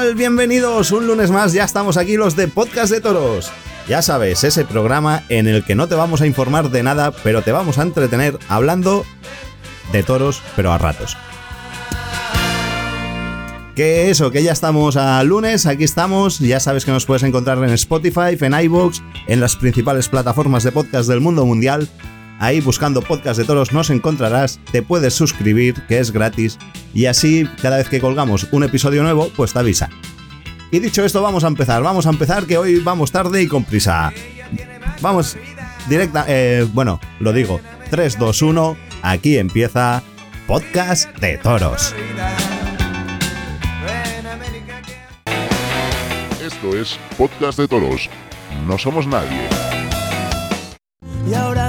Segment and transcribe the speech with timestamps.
[0.00, 3.52] Bienvenidos un lunes más, ya estamos aquí los de Podcast de Toros.
[3.86, 7.42] Ya sabes, ese programa en el que no te vamos a informar de nada, pero
[7.42, 9.04] te vamos a entretener hablando
[9.92, 11.18] de toros, pero a ratos.
[13.76, 17.58] Que eso, que ya estamos a lunes, aquí estamos, ya sabes que nos puedes encontrar
[17.58, 21.86] en Spotify, en iVoox, en las principales plataformas de podcast del mundo mundial.
[22.42, 26.58] Ahí buscando podcast de toros nos encontrarás, te puedes suscribir, que es gratis,
[26.92, 29.90] y así cada vez que colgamos un episodio nuevo, pues te avisa.
[30.72, 33.62] Y dicho esto, vamos a empezar, vamos a empezar que hoy vamos tarde y con
[33.62, 34.12] prisa.
[35.00, 35.36] Vamos
[35.88, 37.60] directa, eh, bueno, lo digo,
[37.90, 40.02] 3, 2, 1, aquí empieza
[40.48, 41.94] Podcast de Toros.
[46.44, 48.10] Esto es Podcast de Toros.
[48.66, 49.61] No somos nadie.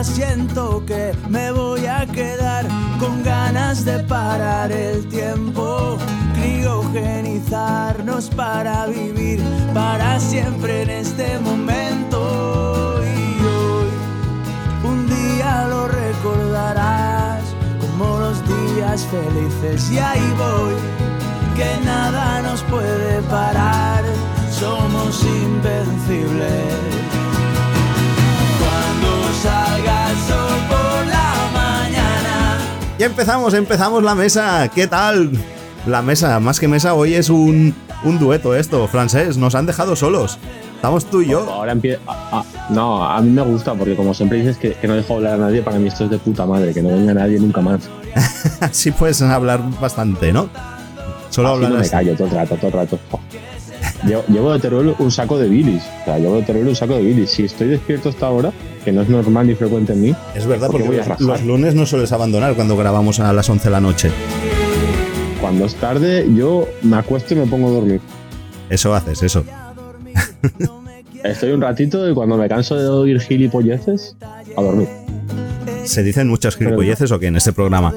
[0.04, 2.68] Siento que me voy a quedar
[3.00, 5.98] con ganas de parar el tiempo,
[6.36, 9.42] criogenizarnos para vivir
[9.74, 13.00] para siempre en este momento.
[13.02, 13.88] Y hoy,
[14.84, 17.42] un día lo recordarás
[17.80, 19.90] como los días felices.
[19.90, 20.74] Y ahí voy,
[21.56, 24.04] que nada nos puede parar,
[24.52, 27.23] somos invencibles
[29.42, 32.58] salga el sol por la mañana.
[32.98, 34.68] Y empezamos, empezamos la mesa.
[34.74, 35.32] ¿Qué tal?
[35.86, 39.38] La mesa, más que mesa, hoy es un, un dueto esto, francés.
[39.38, 40.40] Nos han dejado solos.
[40.76, 41.50] Estamos tú y yo.
[41.50, 42.02] Ahora empieza.
[42.70, 45.38] no, a mí me gusta porque, como siempre dices que, que no dejo hablar a
[45.38, 47.90] nadie, para mí esto es de puta madre, que no venga nadie nunca más.
[48.60, 50.50] Así puedes hablar bastante, ¿no?
[51.30, 53.00] Solo Así hablar no me callo todo el rato, todo el rato.
[54.06, 55.84] Llevo, llevo de Teruel un saco de bilis.
[56.02, 57.30] O sea, llevo de Teruel un saco de bilis.
[57.30, 58.52] Si estoy despierto hasta ahora,
[58.84, 61.44] que no es normal ni frecuente en mí, Es verdad, Porque porque voy a los,
[61.44, 64.12] lunes no sueles abandonar cuando grabamos a las 11 de la noche.
[65.40, 68.02] cuando es tarde, yo me acuesto y me pongo a dormir.
[68.70, 69.44] Eso haces, eso.
[71.24, 74.18] Estoy un ratito y cuando me canso de oír gilipolleces,
[74.58, 74.90] a dormir.
[75.86, 77.94] ¿Se dicen muchas gilipolleces o qué en este programa?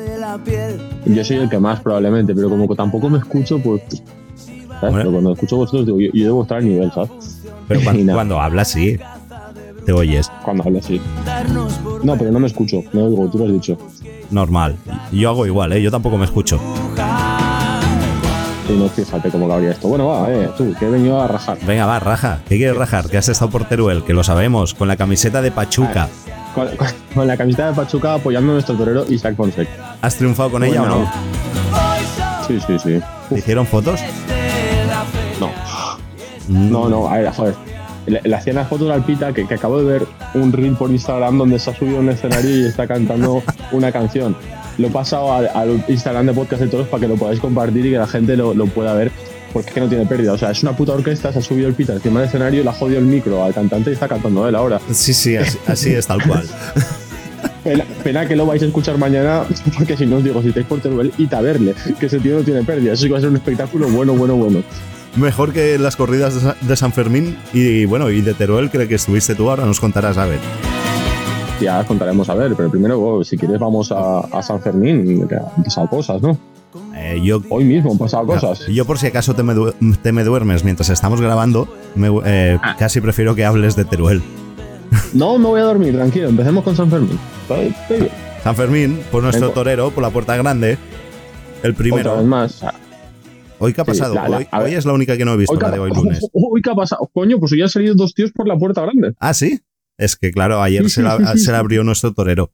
[1.06, 3.82] Yo soy el que más probablemente, pero como tampoco me escucho, pues.
[4.80, 4.90] ¿Sabes?
[4.92, 4.96] Bueno.
[4.98, 7.10] Pero cuando escucho vosotros, digo, yo, yo debo estar al nivel, ¿sabes?
[7.68, 8.98] Pero cuando, cuando hablas, sí.
[9.84, 10.30] Te oyes.
[10.44, 10.64] Cuando
[11.24, 13.78] darnos por No, pero no me escucho, me oigo, tú lo has dicho.
[14.30, 14.74] Normal.
[15.12, 15.80] Yo hago igual, ¿eh?
[15.82, 16.60] Yo tampoco me escucho.
[18.68, 19.86] Y no, fíjate cómo cabría esto.
[19.86, 21.56] Bueno, va, eh, tú, que he venido a rajar.
[21.64, 22.40] Venga, va, raja.
[22.48, 23.08] ¿Qué quieres rajar?
[23.08, 26.08] Que has estado por Teruel, que lo sabemos, con la camiseta de Pachuca.
[26.52, 29.96] Con, con- con la camiseta de Pachuca apoyando a nuestro torero Isaac Fonseca.
[30.02, 31.12] ¿Has triunfado con ella o no?
[32.48, 33.00] Sí, sí, sí.
[33.28, 34.00] ¿Te hicieron fotos?
[35.40, 35.50] No,
[36.48, 37.54] no, no, a ver, joder.
[38.06, 40.90] Le, le hacían las fotos al Pita que, que acabo de ver un reel por
[40.90, 43.42] Instagram donde se ha subido a un escenario y está cantando
[43.72, 44.36] una canción.
[44.78, 47.90] Lo he pasado al, Instagram de Podcast de Todos para que lo podáis compartir y
[47.90, 49.10] que la gente lo, lo pueda ver.
[49.52, 50.34] Porque es que no tiene pérdida.
[50.34, 52.64] O sea, es una puta orquesta, se ha subido el Pita encima del escenario y
[52.64, 54.80] le ha jodido el micro al cantante y está cantando él ahora.
[54.92, 56.46] Sí, sí, así, así es, tal cual.
[57.64, 59.42] Pena, pena que lo vais a escuchar mañana,
[59.76, 62.36] porque si no os digo, si estáis por Teruel, id a verle, que ese tío
[62.36, 62.92] no tiene pérdida.
[62.92, 64.62] Eso sí que va a ser un espectáculo bueno, bueno, bueno.
[65.16, 68.86] Mejor que las corridas de Sa- de San Fermín y bueno, y de Teruel, creo
[68.86, 70.40] que estuviste tú, ahora nos contarás a ver.
[71.60, 75.26] Ya os contaremos a ver, pero primero, oh, si quieres, vamos a, a San Fermín,
[75.26, 76.36] que han pasado cosas, ¿no?
[76.94, 78.66] Eh, yo, Hoy mismo han pasado cosas.
[78.66, 79.72] yo por si acaso te me, du-
[80.02, 82.76] te me duermes mientras estamos grabando, me- eh, Ah.
[82.78, 84.22] casi prefiero que hables de Teruel.
[85.14, 87.18] No me voy a dormir, tranquilo, empecemos con San Fermín.
[87.42, 88.10] Estoy- estoy bien.
[88.44, 90.76] San Fermín, por nuestro torero, por la puerta grande,
[91.62, 92.16] el Otra primero.
[92.18, 92.64] vez más.
[93.58, 95.36] Hoy qué ha Sí, pasado, la- la- hoy, hoy es la única que no he
[95.36, 96.28] visto, Hoy, la qué de ha- hoy lunes.
[96.32, 97.10] Uy, ¿qué ha pasado?
[97.12, 99.14] Coño, pues hoy han salido dos tíos por la puerta grande.
[99.18, 99.60] Ah, sí.
[99.98, 102.52] Es que claro, ayer Sí, se, sí, la, se la abrió nuestro torero.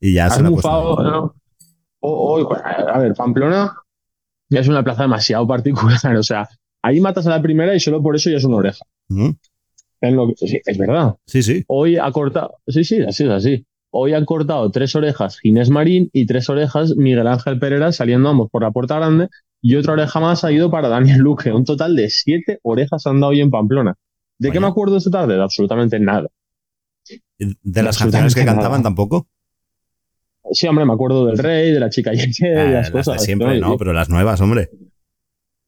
[0.00, 1.34] Y ya se la bufado, ¿no?
[2.00, 2.46] O- hoy-
[2.92, 3.74] a ver, Pamplona
[4.50, 5.98] es una plaza demasiado particular.
[6.18, 6.48] O sea,
[6.82, 8.84] ahí matas a la primera y solo por eso ya es una oreja.
[9.08, 11.16] Lo que- es verdad.
[11.26, 11.64] Sí, sí.
[11.66, 12.56] Hoy ha cortado.
[12.66, 13.66] Sí, sí, así es así.
[13.96, 18.50] Hoy han cortado tres orejas Ginés Marín y tres orejas Miguel Ángel Pereira saliendo ambos
[18.50, 19.28] por la puerta grande
[19.62, 21.52] y otra oreja más ha ido para Daniel Luque.
[21.52, 23.94] Un total de siete orejas han dado hoy en Pamplona.
[24.36, 25.36] ¿De qué me acuerdo esta tarde?
[25.36, 26.26] De absolutamente nada.
[27.38, 28.54] De las canciones que nada.
[28.56, 29.28] cantaban tampoco.
[30.50, 33.20] Sí, hombre, me acuerdo del Rey, de la chica Yeye, Ah, de las las cosas.
[33.20, 34.70] de siempre, no, pero las nuevas, hombre.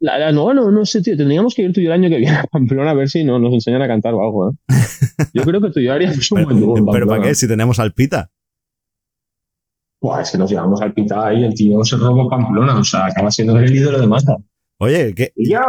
[0.01, 1.17] La, la- no, no, no sé, tío.
[1.17, 3.25] Tendríamos que ir tú y yo el año que viene a Pamplona a ver si
[3.25, 4.55] no, nos enseñan a cantar o algo, ¿eh?
[5.33, 7.35] Yo creo que tú y yo haríamos un buen dúo pero ¿para qué?
[7.35, 8.31] Si tenemos al Pita.
[10.01, 13.07] Buah, es que nos llevamos al pita ahí, el tío se roba Pamplona, o sea,
[13.07, 14.37] acaba siendo el ídolo de masa.
[14.79, 15.61] Oye, que, Y yo,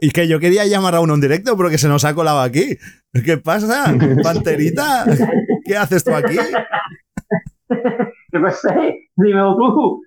[0.00, 2.40] y que yo quería llamar a uno en directo, pero que se nos ha colado
[2.40, 2.76] aquí.
[3.24, 3.94] ¿Qué pasa?
[4.24, 5.04] Panterita,
[5.64, 6.36] ¿qué haces tú aquí?
[7.68, 10.02] Qué sé, dímelo tú.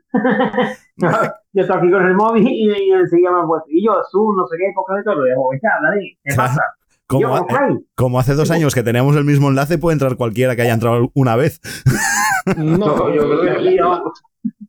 [1.53, 4.47] Yo estoy aquí con el móvil y, y enseguida me puesto, y yo, Zoom, no
[4.47, 6.61] sé qué, podcast de todo, digo, ya, dale, ¿qué pasa?
[7.07, 7.79] Como, Yo, ha- ¿cómo estáis?
[7.95, 11.11] como hace dos años que teníamos el mismo enlace, puede entrar cualquiera que haya entrado
[11.15, 11.59] una vez.
[12.57, 14.11] No, Yo creo que aquí, ¿no?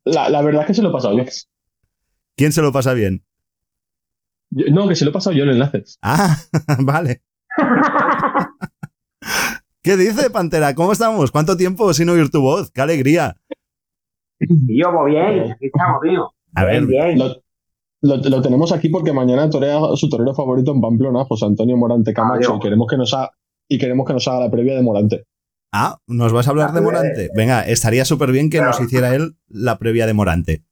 [0.04, 1.24] la, la verdad es que se lo he pasado yo.
[2.36, 3.24] ¿Quién se lo pasa bien?
[4.50, 5.84] Yo- No, que se lo he pasado yo el enlace.
[6.02, 6.36] Ah,
[6.80, 7.22] vale.
[9.82, 10.74] ¿Qué dice, Pantera?
[10.74, 11.30] ¿Cómo estamos?
[11.30, 12.70] ¿Cuánto tiempo sin oír tu voz?
[12.70, 13.36] ¡Qué alegría!
[14.38, 16.30] Y yo, pues bien, aquí estamos, tío.
[16.54, 16.82] A ver.
[16.82, 17.36] Lo,
[18.02, 22.12] lo- lo tenemos aquí porque mañana torea su torero favorito en Pamplona, José Antonio Morante
[22.14, 22.56] Camacho, Adiós.
[22.56, 23.30] y queremos que nos haga,
[23.68, 25.24] y queremos que nos haga la previa de Morante.
[25.72, 27.30] Ah, ¿nos vas a hablar de Morante?
[27.36, 30.64] Venga, estaría súper bien que nos hiciera él la previa de Morante.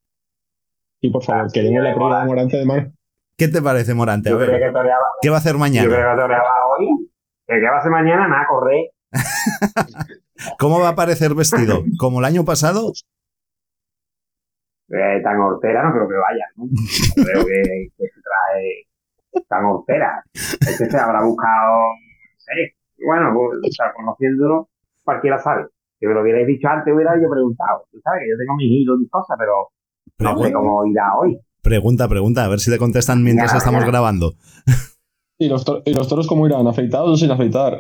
[1.00, 2.56] Y por favor, Ah, queremos la previa de Morante.
[2.56, 2.90] De mar.
[3.36, 4.30] ¿Qué te parece, Morante?
[4.30, 5.86] A Yo ver, que toreaba, ¿qué va a hacer yo mañana?
[5.88, 7.08] creo que toreaba hoy,
[7.46, 8.90] que qué va a hacer mañana, nada, correr.
[10.58, 11.84] ¿Cómo va a aparecer vestido?
[11.98, 12.92] ¿Como el año pasado?
[14.90, 16.64] Eh, tan hortera no creo que vaya, ¿no?
[17.16, 17.62] No creo que,
[17.96, 20.22] que se trae tan hortera.
[20.32, 22.74] Este se habrá buscado, no sé,
[23.04, 24.68] bueno, pues, o sea, conociéndolo,
[25.04, 25.66] cualquiera sabe.
[25.98, 27.84] Si me lo hubierais dicho antes, hubiera yo preguntado.
[27.90, 29.68] Tú sabes que yo tengo mis hilos y mis cosas, pero
[30.18, 31.38] no sé cómo irá hoy.
[31.62, 33.88] Pregunta, pregunta, a ver si te contestan mientras Ya, estamos ya.
[33.90, 34.34] grabando.
[35.38, 36.66] ¿Y los, ¿Y los toros cómo irán?
[36.66, 37.78] ¿Afeitados o sin afeitar?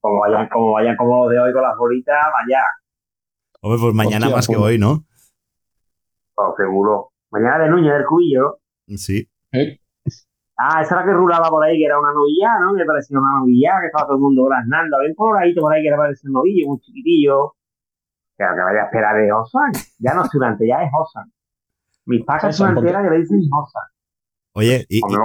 [0.00, 2.62] Como vayan, como vayan como los de hoy con las bolitas, vaya,
[3.60, 4.64] Hombre, pues mañana Hostia, más que pues.
[4.66, 5.04] hoy, ¿no?
[6.46, 7.10] Pues seguro.
[7.30, 8.58] Mañana de Núñez del Cubillo.
[8.96, 9.28] Sí.
[9.52, 9.78] ¿Eh?
[10.56, 12.74] Ah, esa era la que rulaba por ahí, que era una novilla, ¿no?
[12.76, 14.96] Que parecía una novilla, que estaba todo el mundo graznando.
[14.96, 17.54] Había un coloradito por ahí que le parecía un novillo, un chiquitillo.
[18.36, 19.72] Que lo que vaya a esperar es Osan.
[19.98, 21.32] Ya no es Tunante, ya es Osan.
[22.06, 23.82] Mis pacas Osan, tunanteras que le dicen Osan.
[24.52, 25.16] Oye, y, que oye,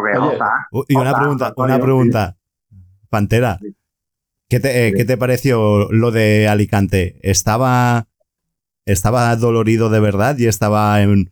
[0.87, 2.37] y- una pregunta, una pregunta.
[3.09, 3.59] Pantera,
[4.49, 7.17] ¿qué te, eh, ¿qué te pareció lo de Alicante?
[7.23, 8.07] ¿Estaba,
[8.85, 11.31] ¿Estaba dolorido de verdad y estaba en,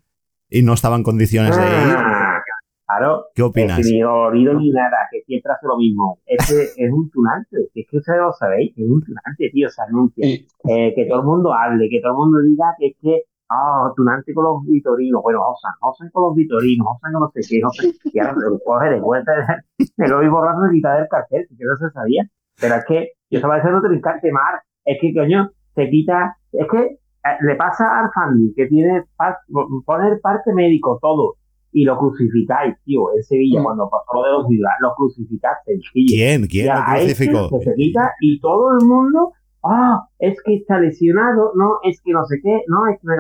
[0.50, 1.96] y no estaba en condiciones de ir?
[1.96, 2.42] Ah,
[2.88, 3.26] claro.
[3.36, 3.78] ¿Qué opinas?
[3.78, 6.18] Es que ni oído ni nada, que siempre hace lo mismo.
[6.26, 7.70] Este es un tunante.
[7.76, 9.70] Es que ustedes lo sabéis, es un tunante, tío.
[9.70, 10.26] Se anuncia.
[10.28, 13.94] Eh, que todo el mundo hable, que todo el mundo diga que es que, ah,
[13.96, 17.60] Tunante con los vitorinos, bueno, Osan, Osan con los vitorinos, Osan con no sé qué,
[17.60, 19.32] no sé, y ahora lo coge de vuelta,
[19.98, 22.28] me lo vi borrando y quitar del cartel, que no se sabía,
[22.60, 27.03] pero es que yo estaba diciendo trincante mar, es que coño, se quita, es que
[27.42, 29.38] le pasa al Fandi, que tiene, par-
[29.86, 31.36] pone el parte médico, todo,
[31.72, 33.64] y lo crucificáis, tío, en Sevilla, Mm.
[33.64, 36.06] cuando pasó lo de los Viva, lo crucificaste, tío.
[36.08, 36.48] ¿Quién?
[36.48, 37.50] ¿Quién lo a este crucificó?
[37.60, 39.32] que se quita y todo el mundo,
[39.64, 43.18] ah, es que está lesionado, no, es que no sé qué, no, es que de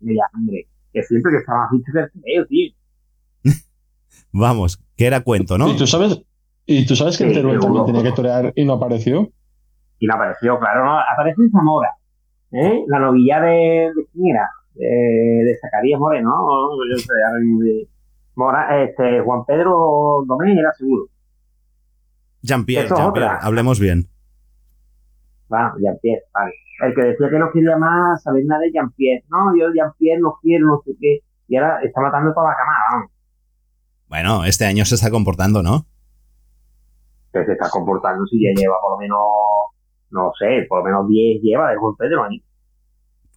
[0.00, 2.72] Mira, hombre, que siempre que estaba visto que el tío.
[4.32, 5.68] Vamos, que era cuento, ¿no?
[5.68, 6.22] y tú sabes,
[6.66, 9.30] y tú sabes que Sí, el Teruel también tenía que torear y no apareció.
[9.98, 11.90] Y no apareció, claro, no, aparece en Zamora,
[12.52, 12.84] ¿eh?
[12.88, 16.70] La novilla de, de quién era, de, de Zacarías Moreno, ¿no?
[16.90, 17.88] Yo sé, ahora mismo de-
[18.36, 21.06] Mora, este, Juan Pedro Domés era seguro.
[22.42, 23.36] Jean-Pierre, otra.
[23.38, 24.08] hablemos bien.
[25.48, 26.52] Bueno, Jean-Pierre, vale.
[26.86, 29.24] El que decía que no quería más saber nada de Jean-Pierre.
[29.28, 31.18] No, yo Jean-Pierre no quiero, no sé qué.
[31.48, 32.56] Y ahora está matando toda la
[32.92, 33.10] vamos.
[34.08, 35.84] Bueno, este año se está comportando, ¿no?
[37.32, 39.18] Que se está comportando si ya lleva por lo menos,
[40.10, 42.38] no sé, por lo menos 10 lleva de Pedro ahí.
[42.38, 42.44] Yo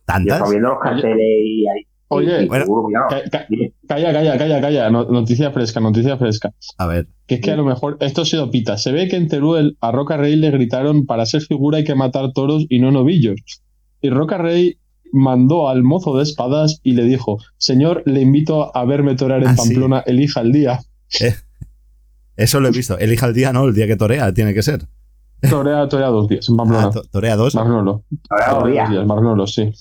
[0.06, 0.38] ¿Tantas?
[0.40, 1.82] estoy viendo los carteles y ahí.
[2.10, 3.06] Oye, sí, bueno, seguro, cuidado.
[3.10, 3.74] Ca- ca- Dime.
[3.88, 4.90] Calla, calla, calla, calla.
[4.92, 6.52] No- noticia fresca, noticia fresca.
[6.78, 8.78] A ver, Que es que a lo mejor esto ha sido pita.
[8.78, 11.96] Se ve que en Teruel a Roca Rey le gritaron para ser figura hay que
[11.96, 13.42] matar toros y no novillos.
[14.02, 14.78] Y Roca Rey
[15.12, 19.48] mandó al mozo de espadas y le dijo, señor, le invito a verme torear en
[19.50, 19.70] Ah, sí.
[19.70, 20.80] Pamplona, elija el día.
[22.36, 22.98] eso lo he visto.
[23.00, 23.66] Elija el día, ¿no?
[23.66, 24.82] El día que torea, tiene que ser.
[25.50, 26.88] Torea, torea dos días en Pamplona.
[26.88, 27.56] Ah, to- torea dos.
[27.56, 28.04] Marnolo.
[28.30, 28.90] Ahora Torea dos días.
[28.92, 29.72] días, Marnolo, sí.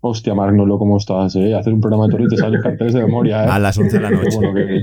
[0.00, 1.34] Hostia, Marnolo, ¿cómo estás?
[1.36, 1.54] Eh?
[1.54, 3.48] Hacer un programa de toros y te salen carteles de memoria, ¿eh?
[3.48, 4.36] A las 11 de la noche.
[4.36, 4.80] bueno que-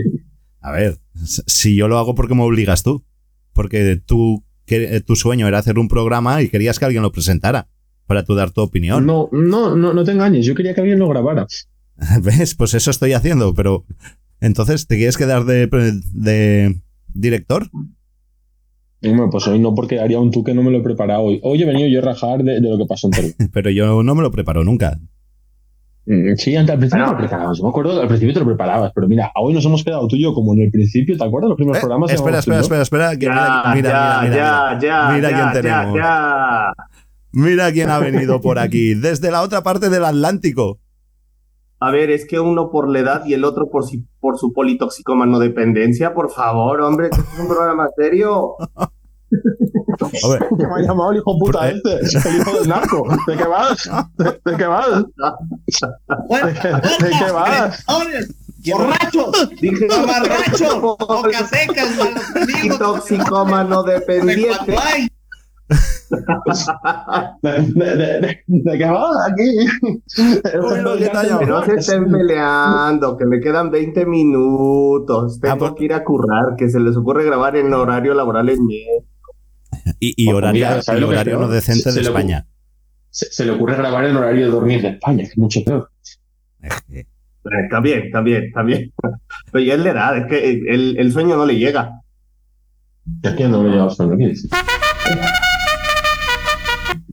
[0.61, 3.03] A ver, si yo lo hago porque me obligas tú.
[3.53, 7.11] Porque tú, que, eh, tu sueño era hacer un programa y querías que alguien lo
[7.11, 7.67] presentara.
[8.05, 9.05] Para tú dar tu opinión.
[9.05, 10.45] No, no, no, no te engañes.
[10.45, 11.47] Yo quería que alguien lo grabara.
[12.21, 12.55] ¿Ves?
[12.55, 13.85] Pues eso estoy haciendo, pero.
[14.39, 15.67] Entonces, ¿te quieres quedar de,
[16.13, 16.81] de
[17.13, 17.69] director?
[19.03, 21.39] Hombre, pues hoy no, porque haría un tú que no me lo he preparado hoy.
[21.43, 23.33] Hoy he venido yo a rajar de, de lo que pasó en Teruel.
[23.53, 24.99] Pero yo no me lo preparo nunca.
[26.05, 27.57] Mm, Sí, antes al principio te lo preparabas.
[27.57, 30.15] Yo me acuerdo, al principio te lo preparabas, pero mira, hoy nos hemos quedado tú
[30.15, 31.49] y yo como en el principio, ¿te acuerdas?
[31.49, 32.11] Los primeros Eh, programas.
[32.11, 33.17] espera, espera, espera, espera.
[33.17, 35.95] que Ya, mira, mira, ya, mira, mira, ya, ya, Mira ya, quién ya, tenemos.
[35.97, 36.73] ya.
[37.33, 40.79] Mira quién ha venido por aquí, desde la otra parte del Atlántico.
[41.83, 44.53] A ver, es que uno por la edad y el otro por, si, por su
[44.53, 48.53] politoxicomano dependencia, por favor, hombre, que esto es un programa serio.
[50.23, 53.03] Hombre, Que me ha llamado el hijo puta este, el hijo del narco.
[53.27, 53.89] ¿De qué vas?
[54.17, 55.03] ¿De, de qué vas?
[56.45, 57.83] ¿De, qué- de qué vas?
[58.73, 59.31] ¡Borracho!
[59.59, 60.81] Dije, ¡Borracho!
[60.81, 61.83] ¡Boca seca!
[67.41, 69.49] ¿De, de, de, de- de qué vas aquí?
[69.87, 75.39] Uy, que ha Que no se estén peleando, que me quedan 20 minutos.
[75.39, 78.65] Tengo Ah, que ir a currar, que se les ocurre grabar en horario laboral en
[78.65, 78.83] mi.
[79.99, 82.45] Y, y horario, mira, ¿sabes y que horario no decente Se de lo- España.
[83.09, 85.89] Se, se le ocurre grabar en horario de dormir de España, que es mucho peor.
[86.61, 88.91] Está bien, está bien, está bien.
[89.51, 92.01] Pero ya es la edad, es que el, el sueño no le llega.
[93.23, 94.33] Es que no me llevas con aquí.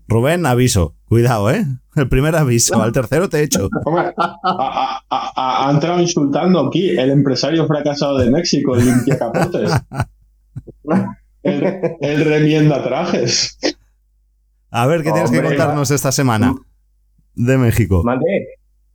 [0.09, 0.95] Rubén, aviso.
[1.05, 1.65] Cuidado, ¿eh?
[1.97, 2.81] El primer aviso.
[2.83, 3.69] Al tercero te echo.
[3.85, 8.85] Hombre, a- a- a- a- ha entrado insultando aquí el empresario fracasado de México, el
[8.87, 9.71] limpiacapotes.
[11.45, 11.62] El,
[12.00, 13.59] el remienda trajes.
[14.71, 16.53] A ver, ¿qué tienes que contarnos esta semana
[17.35, 18.03] de México?
[18.05, 18.49] Mandé.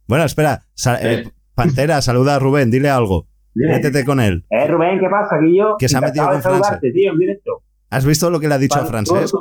[0.07, 0.65] Bueno, espera.
[0.73, 3.27] Sa- eh, Pantera, saluda a Rubén, dile algo.
[3.55, 4.45] Métete con él.
[4.49, 5.77] Eh, Rubén, ¿qué pasa, Guillo?
[5.79, 6.41] Que se ha metido con
[6.93, 7.63] tío, en directo.
[7.89, 9.31] ¿Has visto lo que le ha dicho a Francés?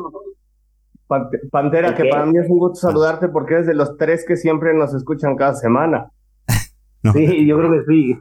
[1.50, 4.74] Pantera, que para mí es un gusto saludarte porque eres de los tres que siempre
[4.74, 6.10] nos escuchan cada semana.
[7.04, 8.16] No, Sí, yo creo que sí.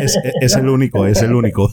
[0.00, 1.68] es, es el único, es el único.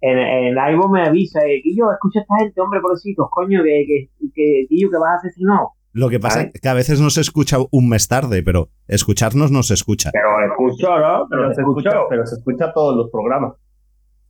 [0.00, 3.84] En, en Ivo me avisa, eh, Guillo, escucha a esta gente, hombre, pobrecitos, coño, que,
[3.86, 5.60] que, que Guillo, que vas a asesinar.
[5.92, 9.50] Lo que pasa es que a veces no se escucha un mes tarde, pero escucharnos
[9.50, 10.10] no se escucha.
[10.12, 11.26] Pero escucho, ¿no?
[11.28, 13.54] Pero se escucha, pero se escucha todos los programas.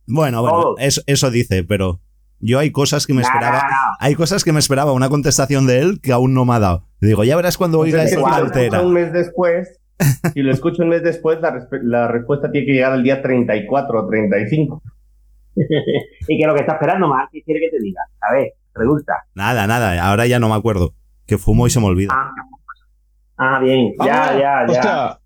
[0.07, 1.99] Bueno, bueno, eso dice, pero
[2.41, 3.57] yo hay cosas que me Nah, esperaba.
[3.57, 3.95] nah, nah.
[3.99, 6.85] Hay cosas que me esperaba una contestación de él que aún no me ha dado.
[6.99, 8.65] Digo, ya verás cuando oiga Es que esta si lo altera.
[8.77, 9.79] escucho un mes después,
[10.33, 13.21] si lo escucho un mes después, la, resp- la respuesta tiene que llegar al día
[13.21, 14.81] 34 o 35.
[15.55, 18.01] y que lo que está esperando más, ¿qué quiere que te diga?
[18.21, 19.13] A ver, pregunta.
[19.35, 20.93] Nada, nada, ahora ya no me acuerdo.
[21.27, 22.13] Que fumo y se me olvida.
[22.13, 22.31] Ah,
[23.37, 24.65] ah bien, ya, Ah, ya, ya.
[24.71, 25.19] Hostia,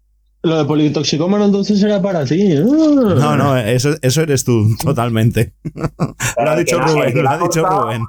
[0.46, 2.54] lo de politoxicómano entonces era para ti.
[2.54, 2.64] ¿eh?
[2.64, 5.54] No, no, eso, eso eres tú, totalmente.
[5.74, 8.06] Lo ha dicho Rubén, lo ha dicho Rubén.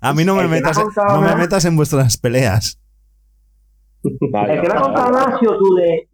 [0.00, 2.78] A mí no me metas, no me metas en vuestras peleas.
[4.30, 6.07] Vale, El que me ha contado tú de.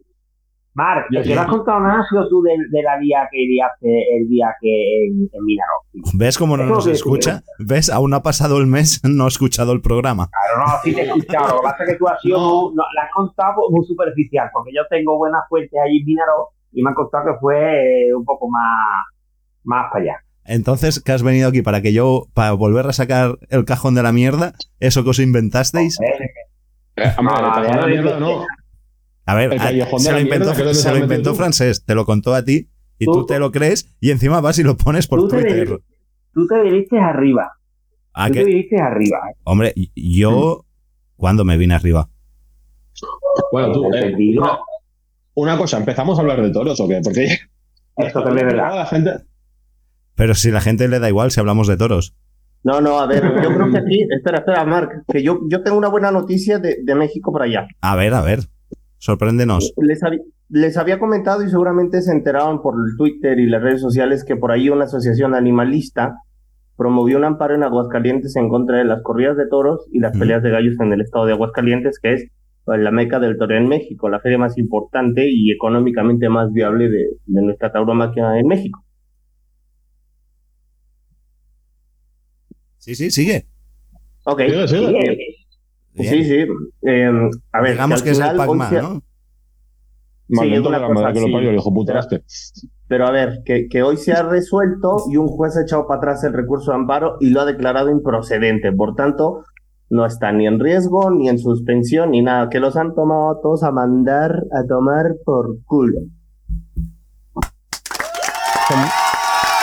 [1.11, 4.17] El que me has contado nada ha sido tú de, de la día que liaste
[4.17, 5.71] el día que en, en Minaro.
[6.15, 7.41] ¿Ves cómo no nos escucha?
[7.59, 7.89] ¿Ves?
[7.89, 10.27] Aún no ha pasado el mes, no ha escuchado el programa.
[10.29, 11.47] Claro, no, sí te he escuchado.
[11.55, 12.45] Lo que pasa es que tú has sido No.
[12.67, 16.49] muy- no, la has contado muy superficial, porque yo tengo buenas fuentes allí en Minaro
[16.73, 19.05] y me han contado que fue eh, un poco más,
[19.63, 20.15] más para allá.
[20.43, 21.61] Entonces, ¿qué has venido aquí?
[21.61, 24.53] ¿Para que yo, para volver a sacar el cajón de la mierda?
[24.79, 25.97] ¿Eso que os inventasteis?
[26.01, 26.05] Eh,
[26.97, 27.35] Eh, hombre,
[28.01, 28.45] No, no,
[29.25, 31.35] A ver, a- se la lo inventó, mierda, se lo inventó tú.
[31.37, 34.59] francés, te lo contó a ti y tú, Tú- te lo crees y encima vas
[34.59, 35.79] y lo pones por Tú te Twitter.
[36.33, 37.51] Tú te viniste arriba.
[38.13, 38.39] ¿A tú qué?
[38.39, 39.17] te viniste arriba.
[39.31, 39.35] ¿eh?
[39.43, 40.65] Hombre, yo,
[41.15, 42.09] ¿cuándo me vine arriba?
[43.51, 44.43] Bueno, tú, Te eh, digo.
[44.43, 44.57] una,
[45.33, 47.01] una cosa, ¿empezamos a hablar de toros o qué?
[47.03, 47.27] Porque
[47.97, 48.75] Esto también es verdad.
[48.75, 49.11] la gente.
[50.15, 52.15] Pero si la gente le da igual si hablamos de toros.
[52.63, 55.77] No, no, a ver, yo creo que aquí, espera, espera, Mark, que yo, yo tengo
[55.77, 57.67] una buena noticia de, de México para allá.
[57.81, 58.39] A ver, a ver,
[59.05, 59.71] sorpréndenos.
[59.77, 60.01] Les,
[60.49, 64.35] les había comentado y seguramente se enteraron por el Twitter y las redes sociales que
[64.35, 66.15] por ahí una asociación animalista
[66.75, 70.41] promovió un amparo en Aguascalientes en contra de las corridas de toros y las peleas
[70.41, 72.27] de gallos en el estado de Aguascalientes, que es
[72.65, 76.89] pues, la meca del toreo en México, la feria más importante y económicamente más viable
[76.89, 78.83] de, de nuestra tauromaquia en México.
[82.79, 83.45] Sí, sí, sigue.
[84.25, 84.41] Ok.
[84.41, 85.24] Sigue, sigue.
[85.95, 86.13] Bien.
[86.13, 86.45] Sí, sí.
[86.83, 89.01] Eh, a ver, Digamos al que es el Pac-Man, ¿no?
[90.27, 92.23] Maldito una la cosa madre que lo parió, el hijo puta Pero-.
[92.87, 95.99] Pero a ver, que, que hoy se ha resuelto y un juez ha echado para
[95.99, 98.71] atrás el recurso de amparo y lo ha declarado improcedente.
[98.71, 99.43] Por tanto,
[99.89, 102.49] no está ni en riesgo, ni en suspensión, ni nada.
[102.49, 105.99] Que los han tomado todos a mandar a tomar por culo.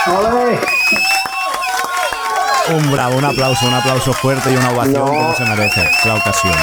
[0.07, 0.59] ¡Ole!
[2.71, 5.07] Un bravo, un aplauso, un aplauso fuerte y una ovación No.
[5.07, 6.55] como se merece la ocasión.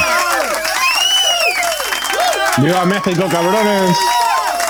[2.64, 3.98] ¡Viva México, cabrones!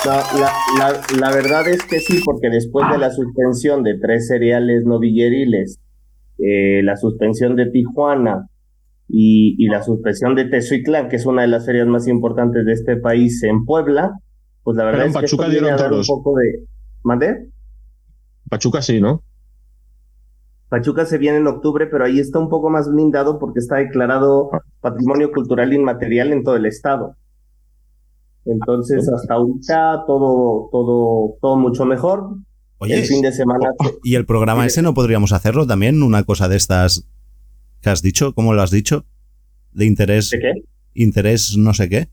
[0.04, 4.28] No, la, la, la verdad es que sí, porque después de la suspensión de tres
[4.28, 5.78] cereales novilleriles,
[6.38, 8.46] eh, la suspensión de Tijuana
[9.08, 12.72] y, y la suspensión de Tezuitlán, que es una de las ferias más importantes de
[12.72, 14.10] este país en Puebla,
[14.62, 16.64] pues la verdad Pero en es que esto viene dieron a dar un poco de...
[17.02, 17.48] ¿Mandé?
[18.48, 19.22] Pachuca sí, ¿no?
[20.70, 24.50] Pachuca se viene en octubre, pero ahí está un poco más blindado porque está declarado
[24.80, 27.16] patrimonio cultural inmaterial en todo el estado.
[28.44, 32.36] Entonces, hasta ahorita todo, todo, todo mucho mejor.
[32.78, 33.68] Oye, el fin de semana.
[34.04, 36.02] ¿y el programa ese no podríamos hacerlo también?
[36.04, 37.04] Una cosa de estas
[37.80, 39.04] que has dicho, ¿cómo lo has dicho?
[39.72, 40.52] De interés, ¿De qué?
[40.94, 42.08] interés no sé qué.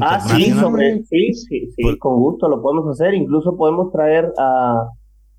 [0.00, 3.14] Ah, sí, sobre, sí, sí, sí, Pues- con gusto lo podemos hacer.
[3.14, 4.88] Incluso podemos traer a,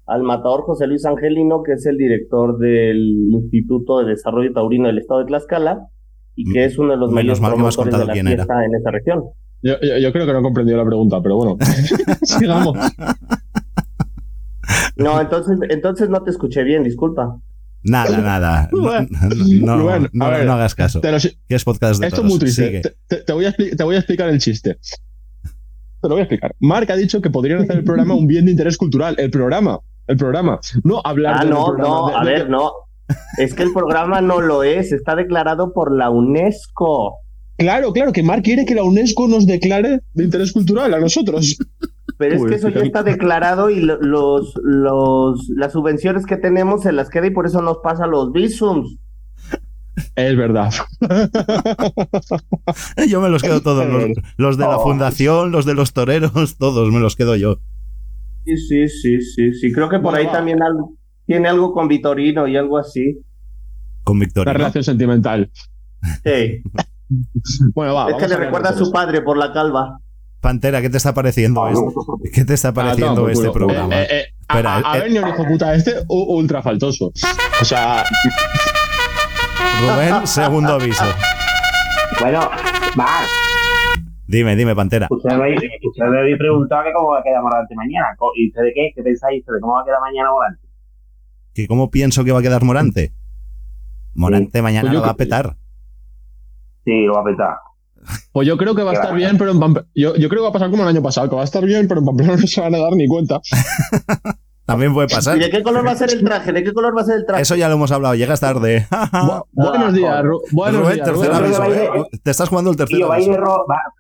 [0.08, 2.98] al matador José Luis Angelino, que es el director del
[3.32, 5.88] Instituto de Desarrollo Taurino del Estado de Tlaxcala
[6.36, 8.36] y que es uno de los menos mayores promotores de contado la quién era.
[8.46, 9.24] fiesta en esa región.
[9.64, 11.58] Yo, yo- yo creo que no he comprendido la pregunta, pero bueno.
[12.24, 12.78] Sigamos.
[14.98, 17.40] No, entonces, entonces no te escuché bien, disculpa.
[17.84, 18.70] Nada, nada.
[18.72, 19.08] No, Bueno,
[19.78, 21.02] no, bueno, no- a ver, no hagas caso.
[21.02, 22.82] Te lo- es podcast de Esto es muy triste.
[23.08, 24.78] Te, voy a te voy a explicar el chiste.
[26.02, 26.56] Te lo voy a explicar.
[26.60, 29.16] Marc ha dicho que podrían hacer el programa un bien de interés cultural.
[29.18, 29.80] El programa.
[30.08, 30.60] El programa.
[30.84, 31.90] No hablar Ah, del no, programa.
[31.90, 32.72] no, de- a de- ver, no.
[33.38, 37.16] Es que el programa no lo es, está declarado por la UNESCO.
[37.58, 41.58] Claro, claro, que Marc quiere que la UNESCO nos declare de interés cultural a nosotros.
[42.18, 46.38] Pero es Uy, que eso ya está declarado y lo- los, los, las subvenciones que
[46.38, 48.98] tenemos se las queda y por eso nos pasa los visums.
[50.16, 50.72] Es verdad.
[53.08, 53.86] Yo me los quedo todos.
[53.86, 54.84] Los, los de la Oh.
[54.84, 57.58] fundación, los de los toreros, todos me los quedo yo.
[58.46, 59.72] Sí, sí, sí, sí, sí.
[59.72, 60.32] Creo que por ahí va.
[60.34, 60.94] también algo-
[61.26, 63.18] tiene algo con Vitorino y algo así.
[64.04, 64.54] Con Una Victoria.
[64.54, 64.58] ¿no?
[64.60, 65.52] relación sentimental.
[66.24, 66.62] Sí.
[67.76, 68.10] Bueno, va.
[68.10, 70.00] es que le recuerda a su padre por la calva.
[70.42, 71.94] Pantera, ¿qué te está pareciendo esto?
[72.34, 73.96] ¿Qué te está Ah, pareciendo este programa?
[73.96, 76.64] Eh, eh, eh, a- Espera, a, a eh, ver, ni un hijo puta este, ultra
[76.64, 77.12] faltoso.
[77.62, 78.04] O sea,
[79.82, 81.06] Rubén, segundo aviso.
[82.20, 82.50] Bueno,
[82.96, 83.26] Mar,
[84.28, 85.08] Dime, dime, Pantera.
[85.10, 88.08] usted me, habéis- usted me habéis preguntado que cómo va a quedar Morante mañana.
[88.36, 88.92] ¿Y usted de qué?
[88.96, 90.68] ¿Qué pensáis usted de cómo va a quedar mañana Morante?
[91.54, 93.14] ¿Que ¿Cómo pienso que va a quedar Morante?
[94.16, 95.56] Morante mañana Pues lo va a petar.
[96.86, 97.56] Sí, lo va a petar.
[98.32, 99.88] pues yo creo que va a estar bien, pero en Pamplona.
[99.96, 101.64] Yo, yo creo que va a pasar como el año pasado, que va a estar
[101.66, 103.40] bien, pero en Pamplona no se van a dar ni cuenta.
[104.66, 105.38] También puede pasar.
[105.38, 106.52] ¿Y de qué color va a ser el traje?
[106.52, 107.42] ¿De qué color va a ser el traje?
[107.44, 108.88] Eso ya lo hemos hablado, llegas tarde.
[108.90, 111.10] Bu- buenos días, Ru- buenos Rubén, días.
[111.10, 111.32] Rubén.
[111.34, 111.66] Aviso.
[111.74, 111.90] ¿eh?
[112.24, 113.46] Te estás jugando el tercer Tío, va a ir de, aviso.
[113.46, 113.94] ro- va-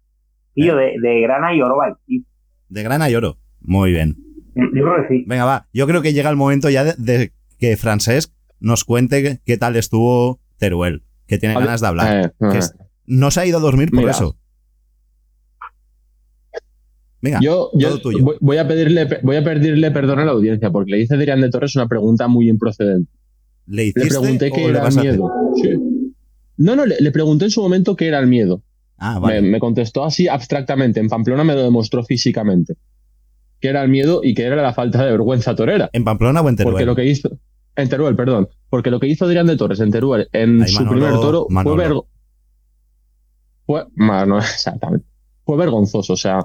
[0.55, 1.97] tío, de, de grana y oro, va.
[2.07, 2.25] Sí,
[2.69, 3.37] De grana y oro.
[3.61, 4.15] Muy bien.
[4.55, 5.23] Yo creo que sí.
[5.27, 5.67] Venga, va.
[5.73, 9.75] Yo creo que llega el momento ya de, de que Francesc nos cuente qué, tal
[9.75, 11.65] estuvo Teruel, que tiene Vale.
[11.67, 12.25] ganas de hablar.
[12.25, 12.59] Eh, Que eh.
[12.59, 12.73] es-
[13.05, 14.11] no se ha ido a dormir por Mira.
[14.11, 14.37] eso.
[17.21, 18.37] Venga, Yo, yo todo tuyo.
[18.39, 21.41] voy- a pedirle voy a pedirle perdón a la audiencia porque le hice a Adrián
[21.41, 23.11] de Torres una pregunta muy improcedente.
[23.67, 25.03] ¿Le Le pregunté qué era hacer?
[25.03, 25.31] miedo.
[25.55, 25.69] Sí.
[26.57, 28.61] No, no, le, le pregunté en su momento qué era el miedo.
[28.97, 29.41] Ah, Me, vale.
[29.41, 30.99] me contestó así abstractamente.
[30.99, 32.75] En Pamplona me lo demostró físicamente.
[33.59, 35.89] Que era el miedo y que era la falta de vergüenza torera.
[35.93, 36.73] ¿En Pamplona o en Teruel?
[36.73, 37.29] Porque lo que hizo.
[37.75, 38.47] En Teruel, perdón.
[38.69, 41.75] Porque lo que hizo Adrián de Torres en Teruel en su Manolo- primer toro Manolo.
[41.75, 42.07] fue vergo-
[43.65, 43.85] Fue.
[43.95, 45.05] Mano, exactamente.
[45.45, 46.13] Fue vergonzoso.
[46.13, 46.39] O sea.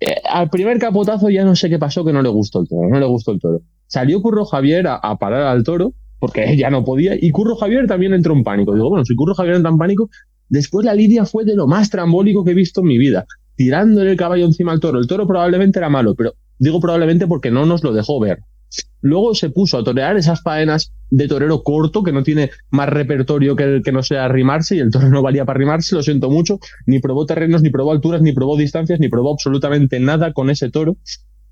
[0.00, 2.88] eh, al primer capotazo ya no sé qué pasó que no le gustó el toro.
[2.88, 3.60] No le gustó el toro.
[3.86, 5.92] Salió Curro Javier a, a parar al toro.
[6.18, 7.14] Porque ya no podía.
[7.20, 8.74] Y Curro Javier también entró en pánico.
[8.74, 10.08] Digo, bueno, si Curro Javier entra en pánico.
[10.48, 13.26] Después la lidia fue de lo más trambólico que he visto en mi vida.
[13.56, 14.98] Tirándole el caballo encima al toro.
[14.98, 18.40] El toro probablemente era malo, pero digo probablemente porque no nos lo dejó ver.
[19.00, 23.54] Luego se puso a torear esas faenas de torero corto que no tiene más repertorio
[23.54, 26.30] que el que no sea arrimarse y el toro no valía para arrimarse, lo siento
[26.30, 30.50] mucho, ni probó terrenos, ni probó alturas, ni probó distancias, ni probó absolutamente nada con
[30.50, 30.96] ese toro.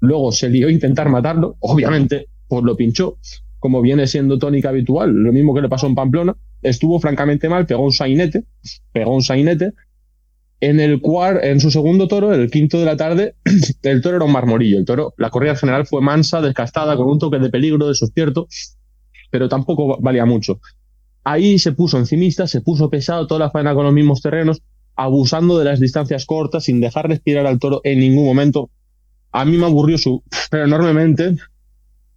[0.00, 3.18] Luego se lió a intentar matarlo, obviamente, pues lo pinchó,
[3.59, 7.66] como viene siendo tónica habitual, lo mismo que le pasó en Pamplona, estuvo francamente mal,
[7.66, 8.44] pegó un sainete,
[8.92, 9.72] pegó un sainete,
[10.61, 13.35] en el cual, en su segundo toro, el quinto de la tarde,
[13.83, 14.79] el toro era un marmorillo.
[14.79, 18.07] El toro, la corrida en general fue mansa, descastada, con un toque de peligro, eso
[18.07, 18.12] es
[19.31, 20.61] pero tampoco valía mucho.
[21.24, 24.62] Ahí se puso encimista, se puso pesado toda la faena con los mismos terrenos,
[24.96, 28.70] abusando de las distancias cortas, sin dejar respirar al toro en ningún momento.
[29.33, 31.37] A mí me aburrió su, pero enormemente.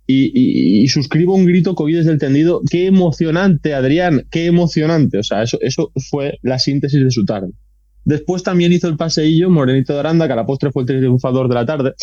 [0.09, 2.61] Y, suscribo un grito que oí desde el tendido.
[2.69, 5.17] Qué emocionante, Adrián, qué emocionante.
[5.17, 7.49] O sea, eso, eso fue la síntesis de su tarde.
[8.05, 11.49] Después también hizo el paseillo Morenito de Aranda, que a la postre fue el triunfador
[11.49, 11.93] de la tarde.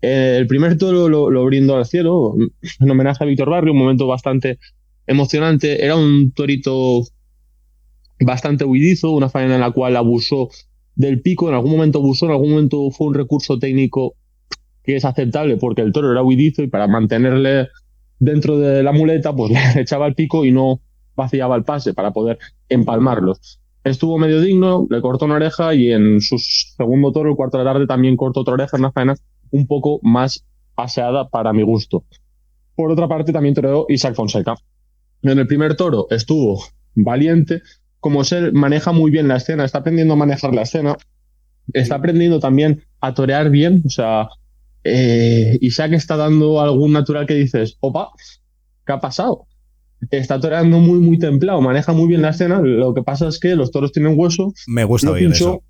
[0.00, 2.34] Eh, el primer toro lo, lo brindó al cielo,
[2.80, 4.58] en homenaje a Víctor Barrio, un momento bastante
[5.06, 5.84] emocionante.
[5.84, 7.02] Era un torito
[8.20, 10.48] bastante huidizo, una faena en la cual abusó
[10.94, 14.14] del pico, en algún momento abusó, en algún momento fue un recurso técnico
[14.84, 17.68] que es aceptable porque el toro era huidizo y para mantenerle
[18.18, 20.80] dentro de la muleta, pues le echaba el pico y no
[21.16, 23.60] vaciaba el pase para poder empalmarlos.
[23.84, 27.64] Estuvo medio digno, le cortó una oreja y en su segundo toro, el cuarto de
[27.64, 29.14] la tarde, también cortó otra oreja, una faena
[29.50, 30.44] un poco más
[30.74, 32.04] paseada para mi gusto.
[32.74, 34.54] Por otra parte, también toreó Isaac Fonseca.
[35.22, 36.62] En el primer toro estuvo
[36.94, 37.62] valiente,
[38.00, 40.96] como él maneja muy bien la escena, está aprendiendo a manejar la escena,
[41.72, 44.28] está aprendiendo también a torear bien, o sea,
[44.84, 48.10] eh, Isaac está dando algún natural que dices, opa,
[48.86, 49.46] ¿qué ha pasado?
[50.10, 52.60] Está toreando muy, muy templado, maneja muy bien la escena.
[52.60, 54.52] Lo que pasa es que los toros tienen hueso.
[54.66, 55.62] Me gusta oír pincho, eso.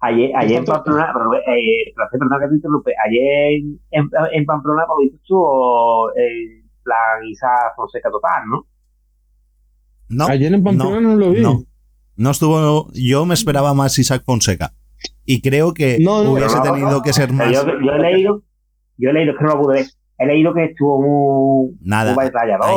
[0.00, 1.12] Ayer, ayer en Pamplona,
[1.46, 7.26] eh, perdón que te interrumpe, ayer en, en, Pamplona, por lo visto, estuvo eh, la
[7.26, 8.66] Isa Fonseca total, ¿no?
[10.08, 11.40] No, Ayer en Pamplona no, lo vi.
[11.40, 11.62] no.
[12.16, 12.90] No estuvo.
[12.94, 14.72] Yo me esperaba más Isaac Fonseca.
[15.26, 17.52] Y creo que No, no, hubiese no, tenido no, que ser más.
[17.52, 18.42] Yo, yo he leído,
[18.96, 19.86] yo he leído, es que no lo pude ver,
[20.18, 22.14] he leído que estuvo muy, Nada.
[22.14, 22.24] muy.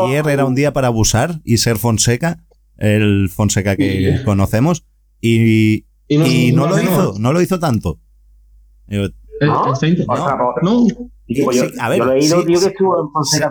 [0.08, 2.44] Ayer era un día para abusar y ser Fonseca,
[2.78, 4.86] el Fonseca que conocemos,
[5.22, 8.00] y, Y no, y no lo hizo, no lo hizo tanto.
[8.88, 9.06] Yo-
[9.42, 9.74] Eh, ¿No?
[10.62, 10.88] No.
[11.30, 11.46] Sí,
[11.80, 12.02] a ver,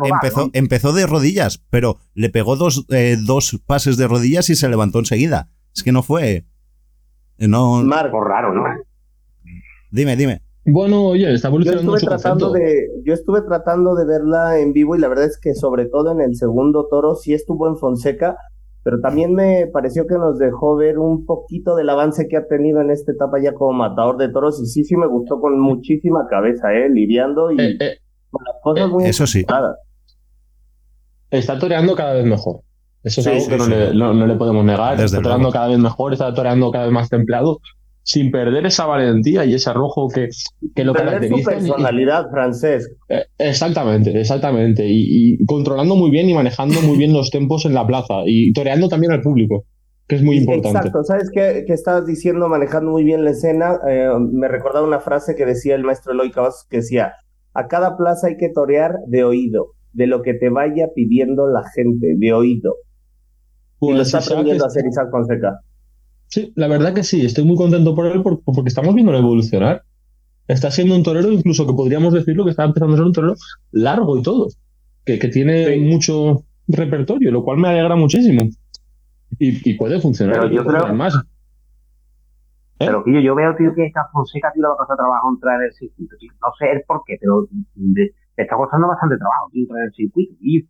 [0.04, 0.50] empezó, ¿no?
[0.52, 4.98] empezó de rodillas, pero le pegó dos, eh, dos pases de rodillas y se levantó
[4.98, 5.48] enseguida.
[5.74, 6.44] Es que no fue.
[7.38, 8.64] eh, No, Marc, Algo raro, ¿no?
[9.90, 10.42] Dime, dime.
[10.64, 12.68] bueno, oye, está yo evolucionando estuve mucho tratando concepto.
[12.68, 16.12] de, yo estuve tratando de verla en vivo y la verdad es que sobre todo
[16.12, 18.37] en el segundo toro sí estuvo en Fonseca,
[18.85, 22.81] pero también me pareció que nos dejó ver un poquito del avance que ha tenido
[22.81, 26.27] en esta etapa ya como matador de toros y sí, sí me gustó con muchísima
[26.29, 27.98] cabeza, eh, lidiando y Eh, eh,
[28.31, 29.44] con las cosas muy Eso sí.
[31.31, 32.61] está toreando cada vez mejor.
[33.03, 33.70] Eso es Sí, algo sí, que no, sí.
[33.70, 34.92] le, no- no le podemos negar.
[34.92, 37.61] Desde está toreando cada vez mejor, está toreando cada vez más templado,
[38.11, 40.29] sin perder esa valentía y ese arrojo que,
[40.75, 41.51] que lo Perder su caracteriza.
[41.53, 42.90] y- personalidad, francés.
[43.11, 44.87] Eh, Exactamente, exactamente.
[44.87, 48.51] Y, y controlando muy bien y manejando muy bien los tempos en la plaza y
[48.55, 49.64] toreando también al público,
[50.07, 50.79] que es muy importante.
[50.79, 53.79] Exacto, ¿sabes qué, qué estabas diciendo manejando muy bien la escena?
[53.87, 57.12] Eh, me recordaba una frase que decía el maestro Eloy Cavazos que decía,
[57.53, 61.62] a cada plaza hay que torear de oído, de lo que te vaya pidiendo la
[61.75, 62.77] gente, de oído.
[63.83, 65.61] y lo Pues está Isaac aprendiendo a hacer Isaac Fonseca.
[66.29, 69.83] Sí, la verdad que sí, estoy muy contento por él por- porque estamos viendo evolucionar.
[70.47, 73.35] Está siendo un torero, incluso que podríamos decirlo, que está empezando a ser un torero
[73.73, 74.49] largo y todo,
[75.05, 75.81] que, que tiene Sí.
[75.81, 78.43] mucho repertorio, lo cual me alegra muchísimo.
[79.38, 80.41] Y, y puede funcionar.
[80.41, 81.14] Pero yo creo- más.
[82.79, 85.31] Pero que yo, yo veo, tío, que esta Fonseca, tío, le va a costar trabajo
[85.35, 86.31] entrar en el circuito, tío.
[86.41, 89.95] No sé el por qué, pero le está costando bastante trabajo, tío, entrar en el
[89.95, 90.35] circuito.
[90.41, 90.62] Y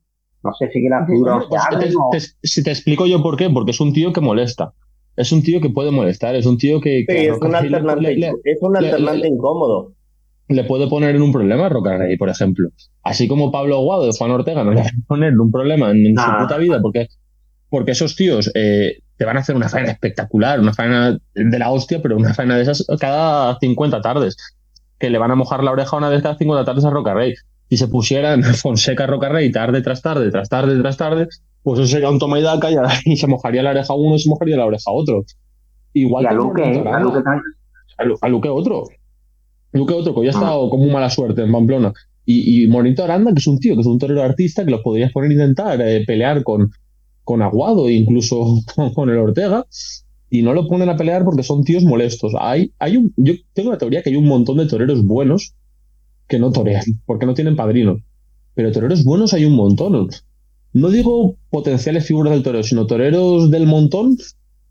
[0.43, 3.51] no sé si que la figura Pues te- te- si te explico yo por qué,
[3.51, 4.73] porque es un tío que molesta.
[5.19, 7.59] Es un tío que puede molestar, es un tío que, Sí, que es un le-
[7.59, 9.93] alternante, le- es un le- alternante le- incómodo.
[10.49, 12.69] le puede poner en un problema a Roca Rey, por ejemplo.
[13.03, 15.91] Así como Pablo Aguado de Juan Ortega no le va a poner en un problema
[15.91, 16.41] en, en su Nah.
[16.43, 17.09] puta vida, porque,
[17.69, 21.71] porque esos tíos eh, te van a hacer una faena espectacular, una faena de la
[21.71, 24.37] hostia, pero una faena de esas cada 50 tardes,
[25.01, 27.35] que le van a mojar la oreja una vez cada 50 tardes a Roca Rey.
[27.69, 31.27] Si se pusieran Fonseca Roca Rey tarde tras tarde, tras tarde, tras tarde,
[31.63, 32.77] pues eso sería un toma y daca y,
[33.13, 35.25] y se mojaría la oreja a uno y se mojaría la oreja a otro.
[35.93, 36.85] Igual Y a que Luque, ¿eh?
[36.87, 37.01] a.
[37.01, 37.43] Luque también.
[37.99, 38.85] A, Lu- a Luque otro.
[39.73, 40.35] Luque otro, que hoy ha Ah.
[40.35, 41.93] estado con muy mala suerte en Pamplona.
[42.25, 44.83] Y, y Monito Aranda, que es un tío, que es un torero artista, que lo
[44.83, 46.71] podrías poner a intentar eh, pelear con,
[47.25, 48.61] con Aguado e incluso
[48.95, 49.65] con, el Ortega.
[50.31, 52.35] Y no lo ponen a pelear porque son tíos molestos.
[52.39, 55.55] Hay, hay un, yo tengo la teoría que hay un montón de toreros buenos
[56.29, 58.01] que no torean, porque no tienen padrinos.
[58.55, 60.11] Pero toreros buenos hay un montón.
[60.79, 64.17] No digo potenciales figuras del torero, sino toreros del montón,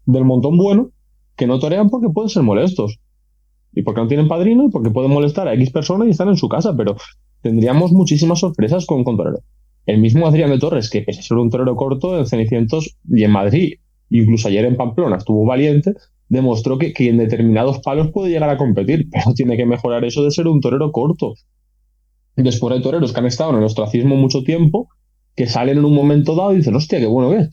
[0.06, 0.92] del montón bueno,
[1.36, 2.98] que no torean porque pueden ser molestos.
[3.74, 6.38] Y porque no tienen padrino y porque pueden molestar a X personas y están en
[6.38, 6.96] su casa, pero
[7.42, 9.40] tendríamos muchísimas sorpresas con, con torero.
[9.86, 13.26] El mismo Adrián de Torres, que pese a ser un torero corto en Cenicientos y
[13.26, 13.74] en Madrid,
[14.10, 15.94] incluso ayer en Pamplona estuvo valiente,
[16.30, 20.24] demostró que, que en determinados palos puede llegar a competir, pero tiene que mejorar eso
[20.24, 21.34] de ser un torero corto.
[22.38, 24.88] Después hay toreros que han estado en el ostracismo mucho tiempo,
[25.38, 27.50] que salen en un momento dado y dicen, hostia, qué bueno que es.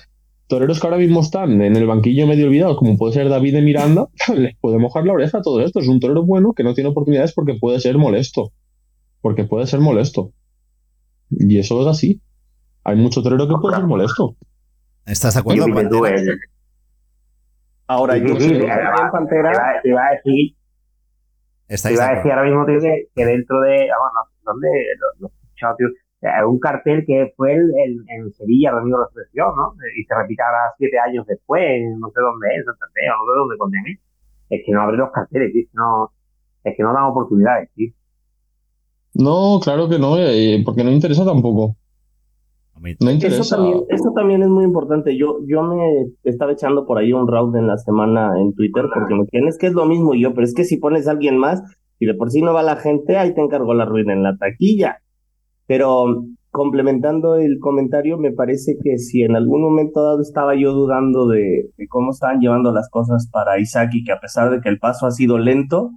[0.47, 3.63] Toreros que ahora mismo están en el banquillo medio olvidados, como puede ser David de
[3.63, 5.79] Miranda, les puede mojar la oreja a todo esto.
[5.81, 8.53] Es un torero bueno que no tiene oportunidades porque puede ser molesto.
[9.21, 10.33] Porque puede ser molesto.
[11.31, 12.21] Y eso es así.
[12.85, 14.37] Hay mucho torero que puede ser molesto.
[15.07, 15.67] ¿Estás de acuerdo?
[16.07, 16.25] eh,
[17.87, 18.59] Ahora, Sí, yo sí,
[19.13, 20.57] Pantera, iba- te iba a decir,
[21.67, 24.69] te ¿Estáis iba a decir ahora mismo, tío, que, que dentro de, vamos, dónde,
[24.99, 25.89] lo, lo he escuchado, tío,
[26.47, 29.75] un cartel que fue el, el- en Sevilla, Domingo de la Expresión, ¿no?
[29.99, 31.63] Y se repite ahora siete años después,
[31.99, 32.79] no sé dónde es, no sé
[33.37, 33.99] dónde coño es.
[34.51, 36.11] Es que no abren los carteles, tío, es que no,
[36.65, 37.93] es que no dan oportunidades, tío.
[39.15, 41.77] No, claro que no, eh, porque no interesa tampoco.
[42.75, 43.57] A mí- No Eso interesa.
[43.57, 45.17] también, eso también es muy importante.
[45.17, 49.15] Yo, yo me estaba echando por ahí un round en la semana en Twitter porque
[49.15, 51.39] me tienes que es lo mismo y yo, pero es que si pones a alguien
[51.39, 51.63] más
[52.01, 54.37] y de por sí no va la gente, ahí te encargo la ruina en la
[54.37, 54.99] taquilla.
[55.67, 61.27] Pero complementando el comentario, me parece que si en algún momento dado estaba yo dudando
[61.27, 64.69] de, de cómo estaban llevando las cosas para Isaac y que a pesar de que
[64.69, 65.91] el paso ha sido lento,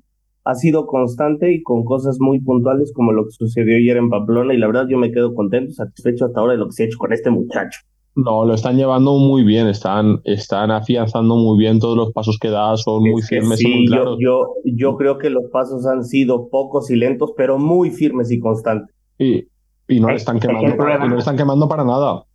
[0.47, 4.53] ha sido constante y con cosas muy puntuales como lo que sucedió ayer en Pamplona
[4.53, 6.86] y la verdad yo me quedo contento, satisfecho hasta ahora de lo que se ha
[6.86, 7.82] hecho con este muchacho.
[8.15, 12.49] No, lo están llevando muy bien, están, están afianzando muy bien todos los pasos que
[12.49, 14.17] da, son muy Es firmes y muy yo, claros.
[14.19, 18.39] yo, yo creo que los pasos han sido pocos y lentos, pero muy firmes y
[18.39, 18.95] constantes.
[19.19, 19.49] Y,
[19.88, 22.26] y no le Es- están quemando, y no le están quemando para nada.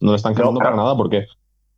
[0.00, 0.76] No le están No, quemando claro.
[0.76, 1.24] para nada, porque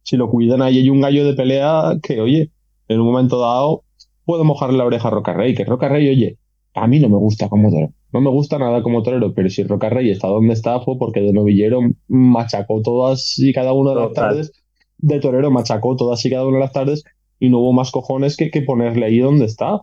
[0.03, 2.51] si lo cuidan ahí hay un gallo de pelea que, oye,
[2.89, 3.85] en un momento dado
[4.25, 6.39] puedo mojarle la oreja a Roca Rey, que Roca Rey, oye,
[6.75, 7.93] a mí no me gusta como torero.
[8.13, 11.21] No me gusta nada como torero, pero si Roca Rey está donde está fue porque
[11.21, 14.29] de novillero machacó todas y cada una de las Total.
[14.31, 14.53] tardes,
[14.99, 17.05] de torero machacó todas y cada una de las tardes
[17.41, 19.81] y no hubo más cojones que, que ponerle ahí donde está.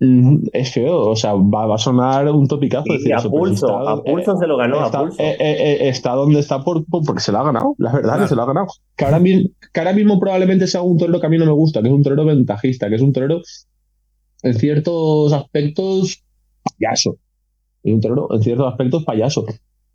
[0.00, 3.30] Mm, Es feo, o sea, va, va a sonar un topicazo Y, decir a eso,
[3.30, 5.20] pulso, está- a pulso se lo ganó, está, a pulso.
[5.20, 8.10] eh, eh, eh, está donde está por, por- porque se lo ha ganado, la verdad
[8.10, 8.22] Claro.
[8.22, 8.66] que se lo ha ganado.
[8.96, 11.52] Que ahora, mismo, que ahora mismo probablemente sea un torero que a mí no me
[11.52, 13.40] gusta, que es un torero ventajista, que es un torero
[14.44, 16.22] en ciertos aspectos
[16.78, 17.16] payaso.
[17.82, 19.46] Es un torero en ciertos aspectos payaso.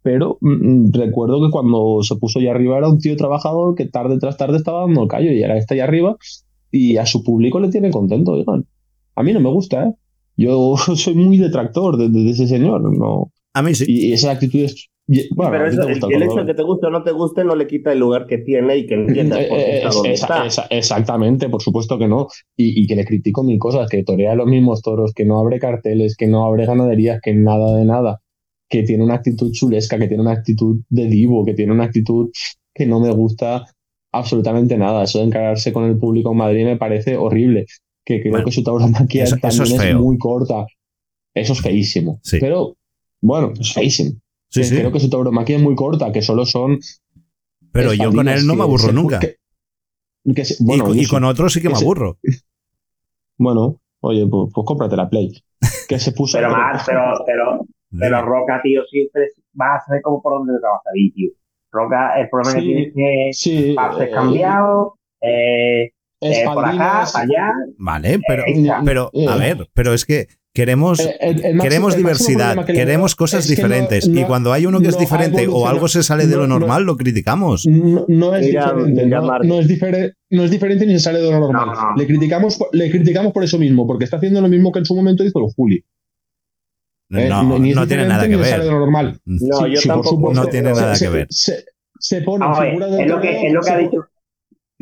[0.02, 0.50] Pero mm,
[0.90, 4.36] mm, recuerdo que cuando se puso allá arriba era un tío trabajador que tarde tras
[4.36, 6.18] tarde estaba dando el callo y ahora está allá arriba
[6.72, 8.66] y a su público le tiene contento, oigan.
[9.16, 9.94] A mí no me gusta, ¿eh?
[10.38, 13.32] Yo soy muy detractor de, de- de ese señor, no.
[13.54, 13.86] A mí sí.
[13.88, 14.88] Y, actitudes.
[15.08, 17.56] y- Bueno, pero eso, el, hecho de que te guste o no te guste no
[17.56, 20.14] le quita el lugar que tiene y que entiendas por qué Eh, está es- donde
[20.14, 20.46] esa- está.
[20.48, 22.28] esa- exactamente, por supuesto que no.
[22.58, 25.60] Y, y que le critico mil cosas, que torea los mismos toros, que no abre
[25.60, 28.22] carteles, que no abre ganaderías, que nada de nada,
[28.70, 32.32] que tiene una actitud chulesca, que tiene una actitud de divo, que tiene una actitud
[32.74, 33.66] que no me gusta
[34.12, 35.04] absolutamente nada.
[35.04, 37.68] Eso de encararse con el público en Madrid me parece horrible.
[38.06, 40.66] Que creo Bueno, que su tauromaquia eso- eso también es muy corta.
[41.34, 42.20] Eso es feísimo.
[42.22, 42.38] Sí.
[42.40, 42.76] Pero,
[43.22, 44.12] bueno, es feísimo.
[44.50, 44.76] Sí, Que sí.
[44.76, 46.80] Creo que su tauromaquia es muy corta, que solo son
[47.72, 49.20] Pero yo con él no me aburro se- nunca.
[49.20, 49.38] que-
[50.36, 52.18] que se- Y bueno, con- y, otros sí que que me se- aburro.
[53.38, 55.32] Bueno, oye, pues, pues cómprate la Play.
[55.88, 56.38] Que se puso.
[56.38, 57.66] Pero más, pero, pero,
[57.98, 61.32] pero Roca, tío, siempre va a saber cómo por dónde te vas a salir, tío.
[61.72, 63.74] Roca, el problema Sí, que tiene es que Sí.
[63.74, 65.92] pases eh, cambiados, eh,
[66.24, 67.52] eh, por acá, para allá.
[67.78, 69.40] Vale, pero, Eh, pero a eh.
[69.40, 74.08] ver, pero es que queremos, eh, el- el máximo- queremos diversidad, que queremos cosas diferentes.
[74.08, 76.42] no- y cuando hay uno que es no diferente o algo se sale de lo
[76.42, 77.66] no- no- normal, lo criticamos.
[77.66, 81.20] No, no es Mira, diferente, mira, no, es diferente, no es diferente ni se sale
[81.22, 81.66] de lo normal.
[81.68, 81.96] No, no.
[81.98, 84.86] Le criticamos, por- le criticamos por eso mismo, porque está haciendo lo mismo que en
[84.86, 85.84] su momento hizo Juli.
[87.16, 87.28] ¿eh?
[87.30, 88.66] No, ni no tiene nada que sale de ver.
[88.74, 89.20] lo normal.
[89.26, 90.10] No, Sí, yo sí, por tampoco.
[90.16, 90.44] supuesto.
[90.44, 91.28] No tiene nada Se- que ver.
[91.30, 91.66] Se,
[92.00, 94.06] se pone ver, figura del es lo que, es lo que ha dicho.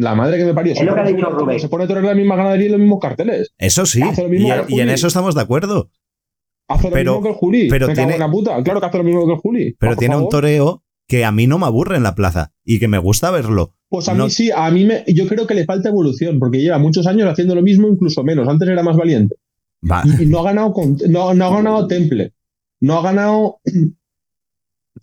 [0.02, 0.74] La madre que me parió.
[0.74, 1.60] Es se lo que ha pone dicho Rubén.
[1.60, 3.54] Se pone a torear la misma ganadería y los mismos carteles.
[3.58, 5.90] Eso sí, Hace lo y, mismo que el y en eso estamos de acuerdo.
[6.68, 7.68] Hace lo Pero- mismo que el Juli.
[7.70, 8.64] pero Me cago tiene- en la puta.
[8.64, 9.76] Claro que hace lo mismo que el Juli.
[9.80, 12.88] Pero tiene un toreo que a mí no me aburre en la plaza y que
[12.88, 13.76] me gusta verlo.
[13.90, 16.60] Pues a no- mí sí, a mí me, yo creo que le falta evolución, porque
[16.62, 18.48] lleva muchos años haciendo lo mismo, incluso menos.
[18.48, 19.36] Antes era más valiente.
[19.90, 20.02] Va.
[20.06, 22.34] Y, y no ha ganado con- no, no ha ganado temple.
[22.80, 23.60] No ha ganado.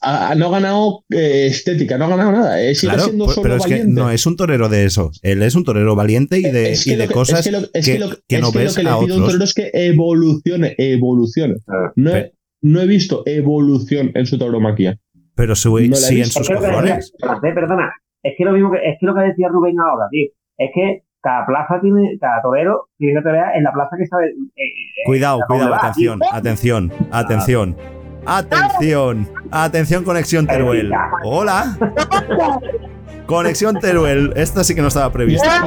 [0.00, 2.62] Ha- no ha ganado eh, estética, no ha ganado nada.
[2.62, 5.10] eh, sigue Claro, siendo pues- solo pero es que no es un torero de eso.
[5.22, 7.46] Él es un torero valiente y de, Es y que de lo que- cosas es
[7.46, 8.98] que, lo- es que- que lo- que es no que ves lo que le a
[9.00, 11.54] pido a un torero es que evolucione, evolucione.
[11.68, 12.32] Ah, No, he,
[12.62, 14.98] no he visto evolución en su tauromaquia.
[15.34, 17.12] Pero sí, No en sus cojones.
[17.54, 20.70] perdona, es que lo mismo que, es que lo que decía Rubén ahora, tío, es
[20.74, 24.26] que cada plaza tiene, cada torero tiene que torear en la plaza que sabe.
[24.28, 27.76] eh, Cuidado, ¿a dónde cuidado, atención, atención, atención.
[28.26, 30.92] Atención, atención, conexión Teruel.
[31.24, 31.76] Hola.
[33.26, 34.32] Conexión Teruel.
[34.36, 35.62] Esta sí que no estaba prevista.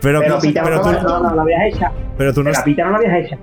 [0.00, 1.90] Pero, Pero que- pita pero no, tú, no, no, la habías hecha.
[2.18, 3.38] pero tú no La has- pita no la habías hecha.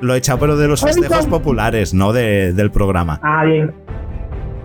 [0.00, 3.20] lo he echado, pero de los festejos populares, no de- del programa.
[3.22, 3.72] Ah, bien.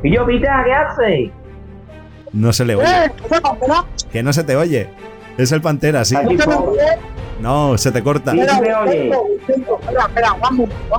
[0.02, 1.32] Y yo, pita, ¿qué haces?
[2.34, 2.86] No se le oye.
[4.12, 4.90] Que no se te oye.
[5.38, 6.16] Es el pantera, sí.
[7.40, 8.34] No, se te corta.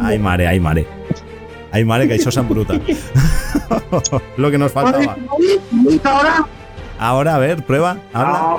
[0.01, 0.87] Ay, mare, ay, mare.
[1.70, 2.74] Ay, mare, que eso son bruta.
[4.37, 5.16] Lo que nos faltaba.
[6.98, 8.59] Ahora, a ver, prueba, habla.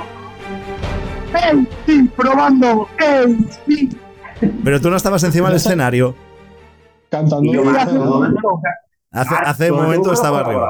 [1.54, 1.66] No,
[2.16, 2.88] probando.
[3.00, 3.90] ¡Ey, sí!
[4.64, 6.16] Pero tú no estabas encima del escenario.
[7.10, 7.52] Cantando.
[9.12, 10.70] Hace, Ah, hace un ¿dónde te momento estaba arriba.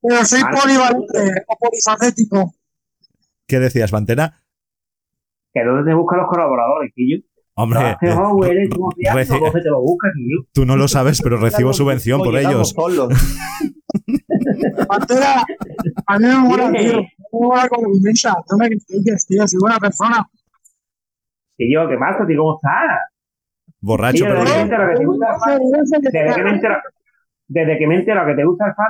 [0.00, 2.54] Pero soy Ah, polivalente o polifacético.
[3.46, 4.40] ¿Qué decías, pantera?
[5.52, 6.92] ¿que dónde te buscan los colaboradores?
[6.96, 7.24] Y yo,
[7.56, 9.20] Hombre, Howell, eh, ¿cómo se llama?
[9.20, 10.10] reci- ¿Dónde te lo buscas?
[10.16, 12.74] Y yo, tú no lo sabes, pero recibo subvención por ellos.
[14.88, 15.44] Pantera,
[16.06, 17.02] a mí me mola, tío.
[17.30, 18.42] Me.
[18.50, 19.46] No me critiques, tío.
[19.46, 20.28] Soy buena persona.
[21.58, 22.26] y yo, ¿qué pasa?
[22.26, 22.38] tío?
[22.38, 23.00] ¿Cómo estás?
[23.80, 25.60] Borracho, Tío, pero desde que me entero que te gusta el fan-
[26.02, 26.50] que me que me
[28.26, 28.34] que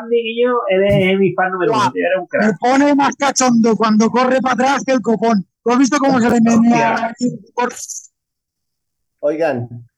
[0.08, 1.92] de Guillo, eres mi fan número uno.
[1.92, 2.56] tío, Eres un Me crack.
[2.60, 5.44] pone más cachondo cuando corre para atrás que el copón.
[5.64, 7.12] ¿Tú has visto cómo se le menea?
[9.26, 9.88] Oigan,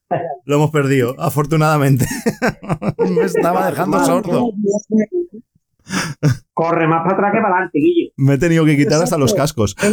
[0.44, 2.06] Lo hemos perdido, afortunadamente.
[2.98, 4.52] Me estaba dejando sordo.
[6.52, 8.12] Corre más para atrás que para adelante, Guillo.
[8.16, 9.74] Me he tenido que quitar hasta los cascos.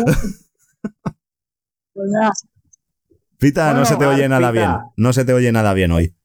[3.40, 4.70] Pita, no se te oye nada bien.
[4.98, 6.16] No se te oye nada bien hoy.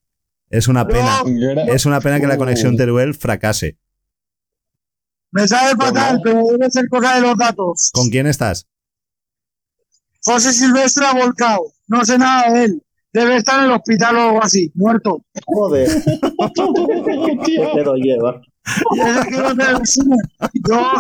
[0.50, 1.22] Es una pena.
[1.68, 3.78] Es una pena que la conexión Teruel fracase.
[5.30, 7.90] Me sabe fatal, pero debe ser cosa de los datos.
[7.94, 8.68] ¿Con quién estás?
[10.22, 11.72] José Silvestre ha volcado.
[11.86, 12.82] No sé nada de él.
[13.18, 15.24] Debe estar en el hospital o algo así, muerto.
[15.44, 15.88] joder,
[17.44, 18.40] ¿qué te lo lleva?
[19.04, 19.20] Yo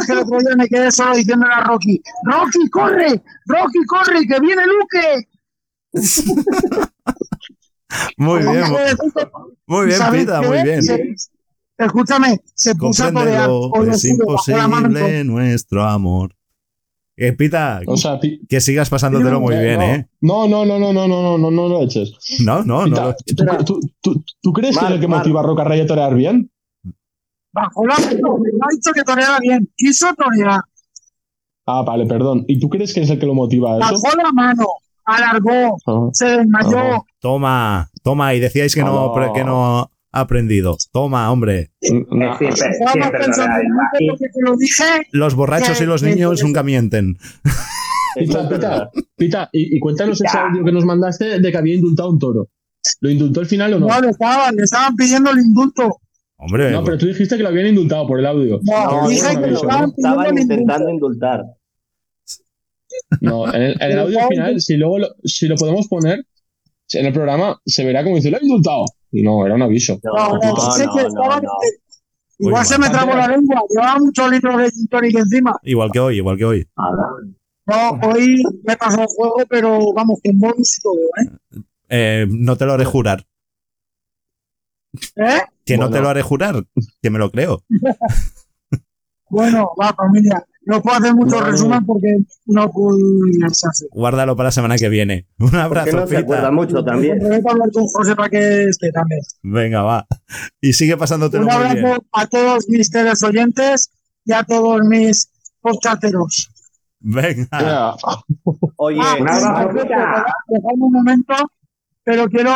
[0.04, 4.40] que el otro día me quedé solo diciéndole a Rocky, Rocky, corre, Rocky, corre, que
[4.40, 5.28] viene Luque.
[8.16, 8.64] Muy bien,
[9.66, 10.82] muy bien, ¿Sabes Pita, muy bien.
[10.82, 11.14] Se-
[11.78, 13.48] escúchame, se puso a torear.
[13.90, 16.34] Es imposible nuestro amor.
[17.20, 20.08] Eh, Pita, o sea, pi que sigas pasándotelo muy bien, ¿eh?
[20.20, 22.12] No, no, no, no, no, no, no, no lo eches.
[22.44, 23.52] No, no, Pita, no.
[23.54, 23.64] Lo...
[23.64, 26.48] ¿tú, tú, tú, crees Mar, que lo que motiva a Roca Rey a torear bien?
[27.52, 30.60] Bajo la ha dicho que toreaba bien, quiso torear.
[31.66, 32.44] Ah, vale, perdón.
[32.46, 34.00] ¿Y tú crees que es el que lo motiva a eso?
[34.00, 34.66] Bajó la mano,
[35.04, 36.98] alargó, oh, se desmayó.
[36.98, 37.06] Oh.
[37.18, 38.86] Toma, toma, y decíais que oh.
[38.86, 39.32] no, ah.
[39.34, 40.76] que no aprendido.
[40.92, 41.70] Toma, hombre.
[42.10, 42.38] no.
[44.00, 44.56] Lo.
[45.12, 47.16] Los borrachos y los niños nunca mienten.
[48.16, 48.90] Pita, Pita.
[49.16, 50.46] Pita, y, y cuéntanos ese Ya.
[50.46, 52.48] audio que nos mandaste de que había indultado un toro.
[53.00, 53.86] ¿Lo indultó al final o no?
[53.86, 56.00] No, le estaban, le estaban pidiendo el indulto.
[56.36, 58.60] Hombre, No, pero tú dijiste que lo habían indultado por el audio.
[58.62, 61.42] No, No, dije no, que no, estaban Estaban intentando indultar.
[63.20, 66.24] No, en el, en el Pero audio final, si luego lo, si lo podemos poner
[66.92, 68.84] en el programa, se verá como dice, lo he indultado.
[69.10, 69.98] Y no, era un aviso.
[70.02, 71.50] No, No, no, no, no.
[72.40, 73.62] Igual Uy, se me trabó la lengua.
[73.68, 75.58] Llevaba muchos litros de gin encima.
[75.64, 76.68] igual que hoy, igual que hoy.
[77.66, 81.62] No, hoy me pasó el juego, pero vamos, con bonus y todo, ¿eh?
[81.88, 83.26] Eh, no te lo haré jurar.
[85.16, 85.40] ¿Eh?
[85.64, 86.64] Que no te lo haré jurar,
[87.02, 87.62] que me lo creo.
[89.30, 90.42] Bueno, va, familia.
[90.68, 92.98] No puedo hacer mucho resumen porque no puedo
[93.52, 93.86] Safe.
[93.90, 95.26] Guárdalo para la semana que viene.
[95.38, 97.18] Un Que abrazo, no se acuerda mucho también.
[97.20, 99.20] Voy a hablar con José para que esté también.
[99.42, 100.06] Venga, va.
[100.60, 101.78] Y sigue pasándotelo Un muy bien.
[101.86, 103.90] abrazo a todos mis teles oyentes
[104.26, 105.30] y a todos mis
[105.62, 106.50] podcasteros.
[107.00, 107.96] Venga.
[108.76, 111.34] Oye, Ah, un dejadme momento,
[112.04, 112.52] pero quiero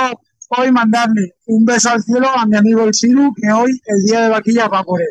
[0.59, 4.20] hoy mandarle un beso al cielo a mi amigo el Siru, que hoy el día
[4.25, 5.07] de vaquilla va por él.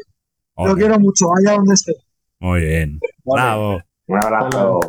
[0.67, 1.93] Lo quiero mucho, allá donde esté.
[2.41, 2.99] Muy bien.
[3.23, 3.81] Bravo.
[4.07, 4.79] Un abrazo.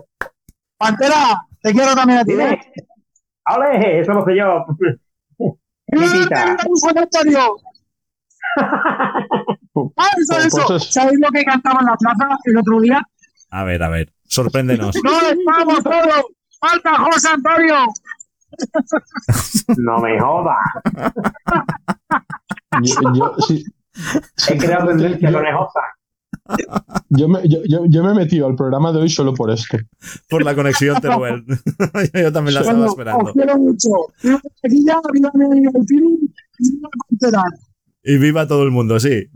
[0.78, 2.32] Pantera, te quiero también a ti.
[2.32, 2.58] ¿eh?
[3.54, 4.00] ¡Ole!
[4.00, 4.64] Eso lo sé yo.
[9.96, 10.76] Ah, eso, eso.
[10.76, 13.00] es- ¿Sabéis lo que cantaba en la plaza el otro día?
[13.50, 14.12] A ver, a ver.
[14.24, 14.94] Sorpréndenos.
[15.02, 16.24] ¡No estamos todos!
[16.60, 17.76] ¡Falta José Antonio!
[19.78, 20.56] No me jodas.
[22.82, 23.64] Yo, yo- sí,
[24.48, 25.80] He creado tendencia con Ejosa.
[27.10, 29.78] Yo me, yo, yo- yo me he metido al programa de hoy solo por esto.
[30.28, 31.44] Por la conexión Teruel.
[32.14, 33.24] Yo también la estaba Bueno, esperando.
[33.24, 33.88] os quiero mucho.
[34.22, 36.18] Viva Vaquilla, viva mi Tiru
[38.04, 39.28] y viva todo el mundo, sí.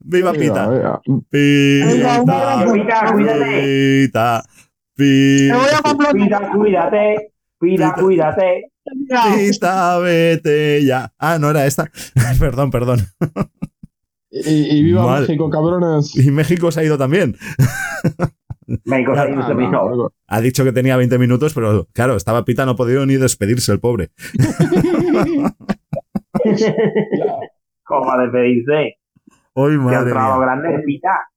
[0.00, 1.00] Viva Pita.
[1.30, 2.24] Pita.
[2.72, 3.62] Pita, cuídate.
[4.06, 4.44] Pita.
[4.96, 6.52] Pita.
[6.54, 7.32] Cuídate.
[7.58, 7.94] Cuida, Pita.
[8.02, 8.72] cuídate.
[9.36, 11.12] Pita, vete ya.
[11.18, 11.90] Ah, no era esta.
[12.38, 13.00] Perdón, perdón.
[14.30, 15.22] Y, y viva Mal.
[15.22, 16.14] México, cabrones.
[16.16, 17.36] Y México se ha ido también.
[18.84, 22.44] México se ha ido Ah, no, Ha dicho que tenía 20 minutos, pero claro, estaba
[22.44, 24.10] Pita, no ha podido ni despedirse el pobre.
[27.84, 28.98] Como a despedirse.
[29.54, 30.36] Hoy, madre mía.
[30.38, 31.28] grande, Pita.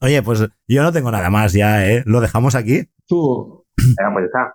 [0.00, 2.02] Oye, pues yo no tengo nada más ya, ¿eh?
[2.06, 2.88] Lo dejamos aquí.
[3.06, 4.54] Tú, Venga, pues está.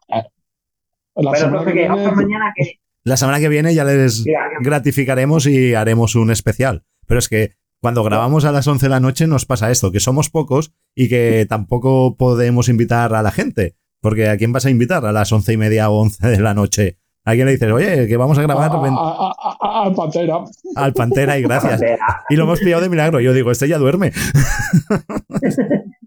[1.16, 2.80] la Pero semana que viene, mañana que.
[3.04, 4.24] La semana que viene ya les
[4.62, 6.84] gratificaremos y haremos un especial.
[7.10, 10.00] Pero es que cuando grabamos a las 11 de la noche nos pasa esto, que
[10.00, 13.76] somos pocos y que tampoco podemos invitar a la gente.
[14.00, 16.54] Porque ¿a quién vas a invitar a las once y media o 11 de la
[16.54, 17.00] noche?
[17.26, 19.94] ¿A quién le dices, oye, que vamos a grabar a- ven- a- a- a- al
[19.96, 20.38] Pantera.
[20.76, 21.74] al Pantera y gracias?
[21.80, 22.24] Pantera.
[22.30, 23.20] Y lo hemos pillado de milagro.
[23.20, 24.12] Yo digo, este ya duerme.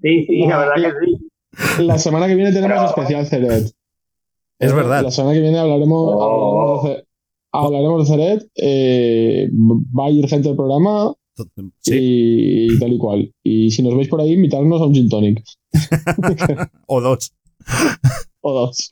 [0.03, 1.83] Sí, sí, la verdad que sí.
[1.85, 3.73] La semana que viene tenemos Pero- especial Ceret.
[4.59, 5.03] Es verdad.
[5.03, 6.81] La semana que viene hablaremos, Oh.
[6.81, 7.07] hablaremos de, Ce-
[7.53, 8.49] hablaremos de Ceret.
[8.57, 11.15] eh, va a ir gente del programa
[11.81, 12.67] Sí.
[12.71, 13.33] y tal y cual.
[13.43, 15.43] Y si nos veis por ahí, invitarnos a un gin tonic.
[16.87, 17.33] O dos.
[18.41, 18.89] O dos.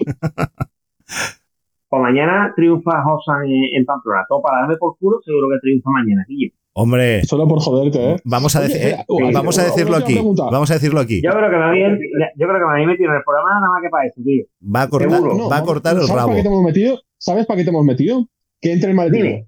[1.89, 4.25] Pues mañana triunfa Josan en, Pamplona.
[4.29, 6.25] Todo para darme por culo, seguro que triunfa mañana.
[6.29, 6.53] Guillo.
[6.73, 8.17] Hombre, Solo por joderte, ¿eh?
[8.25, 8.97] vamos a, Oye, eh,
[9.35, 10.15] vamos a decirlo aquí.
[10.37, 11.21] Vamos a decirlo aquí.
[11.21, 11.99] Yo creo que me habían,
[12.37, 14.45] yo creo que me habían metido en el programa nada más que para eso, tío.
[14.65, 15.49] Va a cortar, Seguro.
[15.49, 16.29] va a cortar el ¿sabes rabo.
[16.29, 17.01] para qué te hemos metido?
[17.19, 18.29] ¿Sabes para qué te hemos metido?
[18.61, 19.23] Que entre el maletín.
[19.23, 19.47] Dime.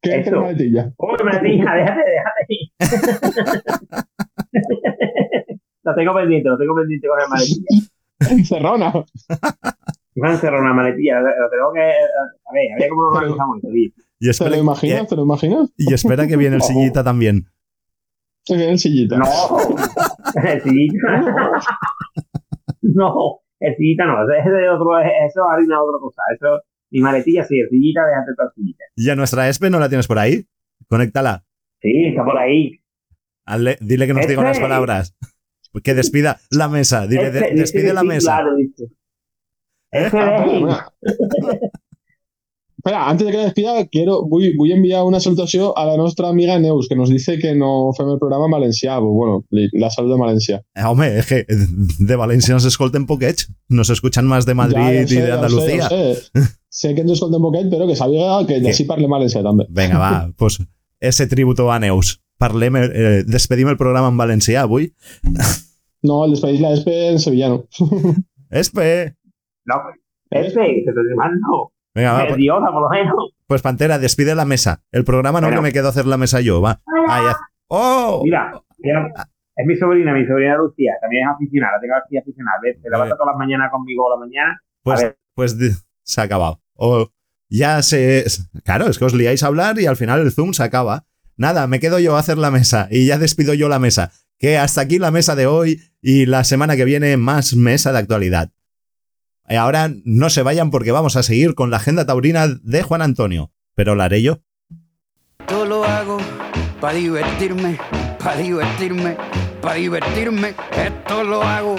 [0.00, 0.42] Que entre el Eso.
[0.44, 0.92] maletilla.
[0.98, 4.04] Hombre, maletilla, déjate, déjate.
[5.82, 7.80] lo tengo pendiente, lo tengo pendiente con el maletilla.
[8.30, 8.92] Encerrona.
[10.14, 11.80] Me han cerrado una maletilla, lo tengo que.
[11.80, 13.90] A ver, a ver cómo lo organizamos esto, tío.
[14.20, 15.08] Y ¿Te espera, lo imaginas?
[15.08, 15.72] ¿Te lo imaginas?
[15.76, 17.46] y espera que viene el sillita también.
[18.44, 19.16] Se viene el sillita.
[19.18, 19.24] No,
[20.44, 21.24] el sillita.
[22.82, 26.22] No, el sillita no, ese es de otro, eso es harina otra cosa.
[26.34, 26.60] Eso,
[26.94, 28.84] mi maletilla sí, el sillita, déjate toda el sillita.
[28.94, 30.46] ¿Y a nuestra Espe no la tienes por ahí?
[30.88, 31.44] Conéctala.
[31.82, 32.80] Sí, está por ahí.
[33.46, 35.16] Hazle- dile que nos diga unas palabras.
[35.82, 37.06] Que despida la mesa.
[37.08, 38.36] Dile, Este, dice despide la sí, mesa.
[38.36, 38.84] Claro, dice.
[39.90, 40.12] Es-
[42.84, 46.28] espera, antes de que despida, quiero, voy, voy a enviar una salutación a la nuestra
[46.28, 49.00] amiga Neus, que nos dice que no fue el programa en Valencià.
[49.00, 50.62] Pues bueno, la saludo de Valencia.
[50.74, 53.50] Eh, Home, es que de Valencia nos escolten poquets.
[53.68, 55.88] Nos escuchan más de Madrid Ja, ja y sé, de ja Andalucía.
[55.88, 56.50] Sé, ja sé.
[56.68, 59.64] sé que ens escolten poquet, però que sàpiga que d'ací parlem valencià també.
[59.70, 60.60] Venga, va, pues
[61.00, 62.18] ese tributo a Neus.
[62.36, 64.92] Parlem, eh, despedim el programa en valencià avui.
[66.04, 67.62] No, el despedís la despe en sevillano.
[68.50, 69.16] Espe.
[69.64, 69.78] No,
[70.28, 71.72] este, que te no.
[71.94, 73.14] Venga, va, El pues, idiota, por lo menos.
[73.46, 74.82] pues Pantera, despide la mesa.
[74.90, 76.80] El programa no que me quedo a hacer la mesa yo, va.
[77.68, 78.22] ¡Oh!
[78.24, 79.12] Mira, mira,
[79.56, 82.58] es mi sobrina, mi sobrina Lucía, también es aficionada, la tengo aquí aficionada.
[82.62, 82.76] ¿ves?
[82.82, 84.60] Se levanta todas las mañanas conmigo por la mañana.
[84.82, 85.56] Pues, A pues
[86.02, 86.60] se ha acabado.
[86.74, 87.08] O
[87.48, 88.24] ya se.
[88.64, 91.06] Claro, es que os liáis a hablar y al final el Zoom se acaba.
[91.36, 94.10] Nada, me quedo yo a hacer la mesa y ya despido yo la mesa.
[94.38, 97.98] Que hasta aquí la mesa de hoy y la semana que viene más mesa de
[97.98, 98.50] actualidad.
[99.48, 103.02] Y ahora no se vayan porque vamos a seguir con la agenda taurina de Juan
[103.02, 103.52] Antonio.
[103.74, 104.40] Pero la haré yo.
[105.46, 106.18] Todo lo hago
[106.80, 107.78] para divertirme,
[108.18, 109.16] para divertirme,
[109.60, 110.54] para divertirme.
[110.76, 111.76] Esto lo hago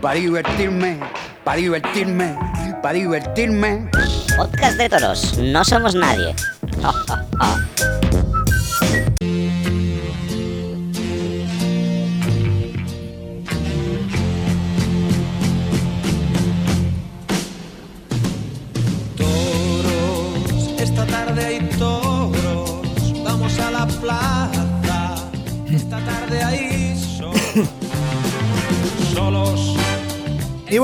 [0.00, 0.98] para divertirme,
[1.44, 2.36] para divertirme,
[2.82, 3.90] para divertirme.
[4.36, 6.34] Podcast de toros, no somos nadie.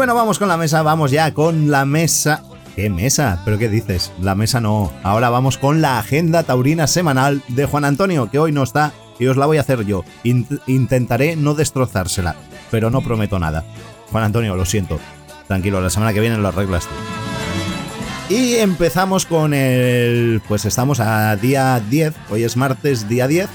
[0.05, 2.42] bueno, vamos con la mesa, vamos ya con la mesa.
[2.76, 3.40] ¿Qué mesa?
[3.42, 4.12] ¿Pero qué dices?
[4.20, 4.92] La mesa no.
[5.02, 9.28] Ahora vamos con la agenda taurina semanal de Juan Antonio, que hoy no está y
[9.28, 10.05] os la voy a hacer yo.
[10.22, 12.36] Int- intentaré no destrozársela,
[12.70, 13.64] pero no prometo nada.
[14.12, 15.00] Juan Antonio, lo siento.
[15.48, 18.34] Tranquilo, la semana que viene lo arreglas tú.
[18.34, 20.42] Y empezamos con el...
[20.46, 23.48] Pues estamos a día 10, hoy es martes, día 10.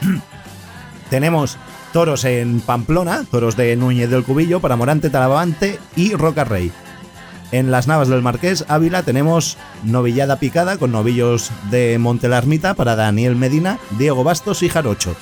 [1.08, 1.56] Tenemos
[1.92, 6.72] toros en Pamplona, toros de Núñez del Cubillo para Morante, Talavante y Roca Rey.
[7.50, 13.36] En las Navas del Marqués, Ávila, tenemos novillada picada con novillos de Montelarmita para Daniel
[13.36, 15.16] Medina, Diego Bastos y Jarocho.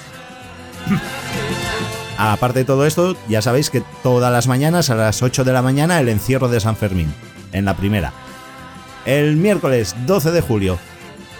[2.19, 5.63] Aparte de todo esto, ya sabéis que todas las mañanas a las 8 de la
[5.63, 7.13] mañana el encierro de San Fermín,
[7.53, 8.13] en la primera.
[9.05, 10.79] El miércoles 12 de julio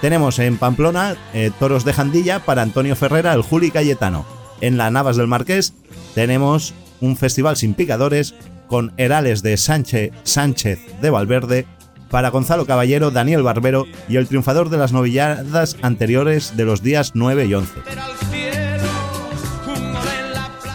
[0.01, 4.36] tenemos en Pamplona eh, toros de Jandilla para Antonio Ferrera, el Juli Cayetano.
[4.61, 5.75] En la Navas del Marqués
[6.15, 8.35] tenemos un festival sin picadores
[8.69, 11.67] con herales de Sánchez, Sánchez de Valverde
[12.11, 17.13] para Gonzalo Caballero, Daniel Barbero y el triunfador de las novilladas anteriores de los días
[17.15, 17.81] 9 y 11.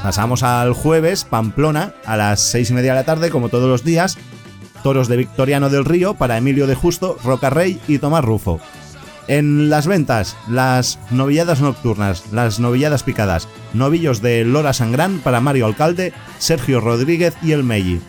[0.04, 3.84] Pasamos al jueves, Pamplona, a las 6 y media de la tarde, como todos los
[3.84, 4.18] días.
[4.84, 8.60] Toros de Victoriano del Río para Emilio de Justo, Roca Rey y Tomás Rufo.
[9.28, 15.66] En las ventas, las novilladas nocturnas, las novilladas picadas, novillos de Lora Sangrán para Mario
[15.66, 18.02] Alcalde, Sergio Rodríguez y El Melli.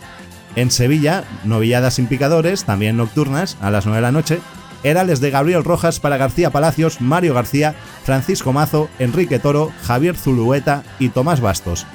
[0.55, 4.39] En Sevilla, novilladas sin picadores, también nocturnas, a las 9 de la noche,
[4.83, 10.83] herales de Gabriel Rojas para García Palacios, Mario García, Francisco Mazo, Enrique Toro, Javier Zulueta
[10.99, 11.87] y Tomás Bastos.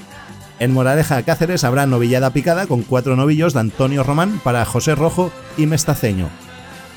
[0.58, 5.30] En Moraleja Cáceres habrá novillada picada con cuatro novillos de Antonio Román para José Rojo
[5.56, 6.28] y Mestaceño.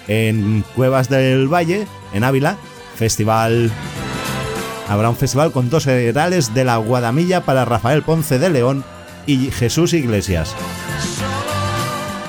[0.07, 2.57] En Cuevas del Valle, en Ávila,
[2.95, 3.72] festival.
[4.91, 8.83] Habrá un festival con dos herales de la Guadamilla para Rafael Ponce de León
[9.25, 10.53] y Jesús Iglesias.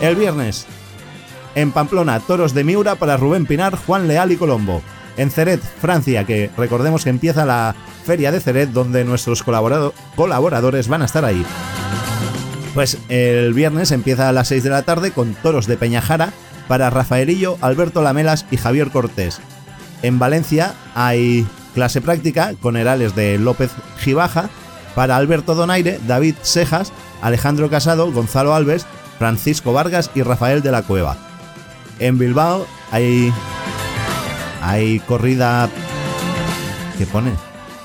[0.00, 0.66] El viernes,
[1.56, 4.80] en Pamplona, toros de Miura para Rubén Pinar, Juan Leal y Colombo.
[5.16, 10.86] En Ceret, Francia, que recordemos que empieza la Feria de Ceret, donde nuestros colaborado- colaboradores
[10.86, 11.44] van a estar ahí.
[12.74, 16.32] Pues el viernes empieza a las 6 de la tarde con toros de Peñajara
[16.68, 19.40] para Rafaelillo, Alberto Lamelas y Javier Cortés.
[20.02, 21.44] En Valencia hay
[21.74, 24.48] clase práctica con herales de López Gibaja
[24.94, 26.92] para Alberto Donaire, David Sejas,
[27.22, 28.86] Alejandro Casado, Gonzalo Alves,
[29.18, 31.16] Francisco Vargas y Rafael de la Cueva.
[31.98, 33.32] En Bilbao hay.
[34.62, 35.68] Hay corrida.
[36.98, 37.32] ¿Qué pone?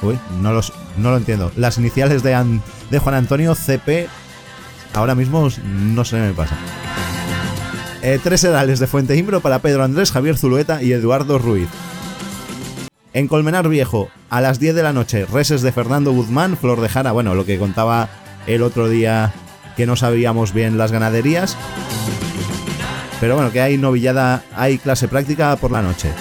[0.02, 1.52] Uy, no, los, lo entiendo.
[1.56, 4.08] Las iniciales de Juan Antonio CP.
[4.94, 6.56] Ahora mismo no se me pasa.
[8.02, 11.68] Eh, tres herales de Fuente Imbro para Pedro Andrés, Javier Zulueta y Eduardo Ruiz.
[13.18, 16.88] En Colmenar Viejo, a las 10 de la noche, reses de Fernando Guzmán, Flor de
[16.88, 18.10] Jara, bueno, lo que contaba
[18.46, 19.34] el otro día
[19.76, 21.58] que no sabíamos bien las ganaderías.
[23.20, 26.12] Pero bueno, que hay novillada, hay clase práctica por la noche.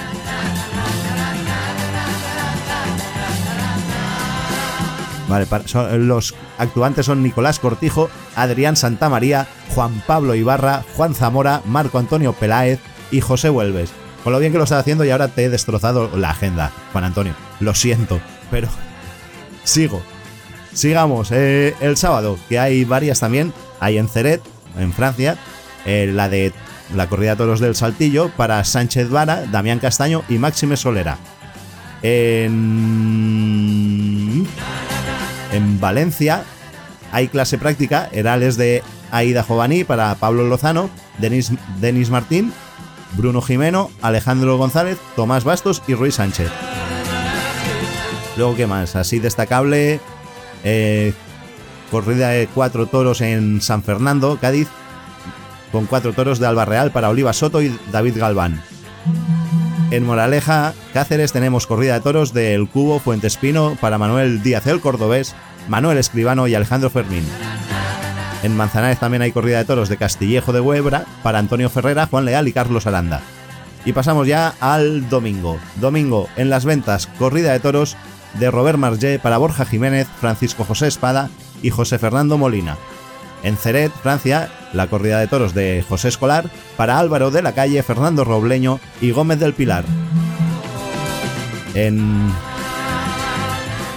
[5.29, 11.99] Vale, son- los actuantes son Nicolás Cortijo, Adrián Santamaría, Juan Pablo Ibarra, Juan Zamora, Marco
[11.99, 12.79] Antonio Peláez
[13.11, 13.91] y José Huelves.
[14.27, 17.05] Con lo bien que lo estás haciendo y ahora te he destrozado la agenda, Juan
[17.05, 17.33] Antonio.
[17.61, 18.19] Lo siento,
[18.51, 18.67] pero
[19.63, 20.03] sigo.
[20.73, 21.31] Sigamos.
[21.31, 24.43] eh, el sábado, que hay varias también, hay en Ceret,
[24.77, 25.37] en Francia,
[25.85, 26.53] eh, la de
[26.93, 31.19] la corrida de toros del Saltillo para Sánchez Vara, Damián Castaño y Máxime Solera.
[32.03, 32.51] En,
[35.53, 36.43] en Valencia
[37.13, 42.53] hay clase práctica, Herales de Aida Jovaní para Pablo Lozano, Denis, Denis Martín,
[43.17, 46.51] Bruno Jimeno, Alejandro González, Tomás Bastos y Ruiz Sánchez.
[48.37, 48.97] Luego, ¿qué más?
[48.97, 50.01] Así destacable,
[50.65, 51.15] eh,
[51.91, 54.69] corrida de cuatro toros en San Fernando, Cádiz,
[55.73, 58.63] con cuatro toros de Alba Real para Oliva Soto y David Galván.
[59.91, 65.35] En Moraleja, Cáceres, tenemos corrida de toros del Cubo Fuentespino para Manuel Díaz el Cordobés,
[65.69, 67.25] Manuel Escribano y Alejandro Fermín.
[68.43, 72.25] En Manzanares también hay corrida de toros de Castillejo de Huebra para Antonio Ferrera, Juan
[72.25, 73.21] Leal y Carlos Aranda.
[73.85, 75.59] Y pasamos ya al domingo.
[75.77, 77.97] Domingo, en las ventas, corrida de toros
[78.35, 81.31] de Robert Margé para Borja Jiménez, Francisco José Espada
[81.63, 82.77] y José Fernando Molina.
[83.43, 87.83] En Ceret, Francia, la corrida de toros de José Escolar para Álvaro de la Calle,
[87.83, 89.85] Fernando Robleño y Gómez del Pilar.
[91.75, 92.31] En,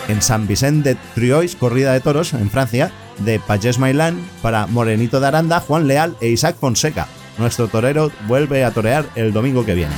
[0.08, 5.20] en San Vicente de Triois, corrida de toros en Francia, de Pagés Mailán para Morenito
[5.20, 7.08] de Aranda, Juan Leal e Isaac Fonseca.
[7.38, 9.94] Nuestro torero vuelve a torear el domingo que viene.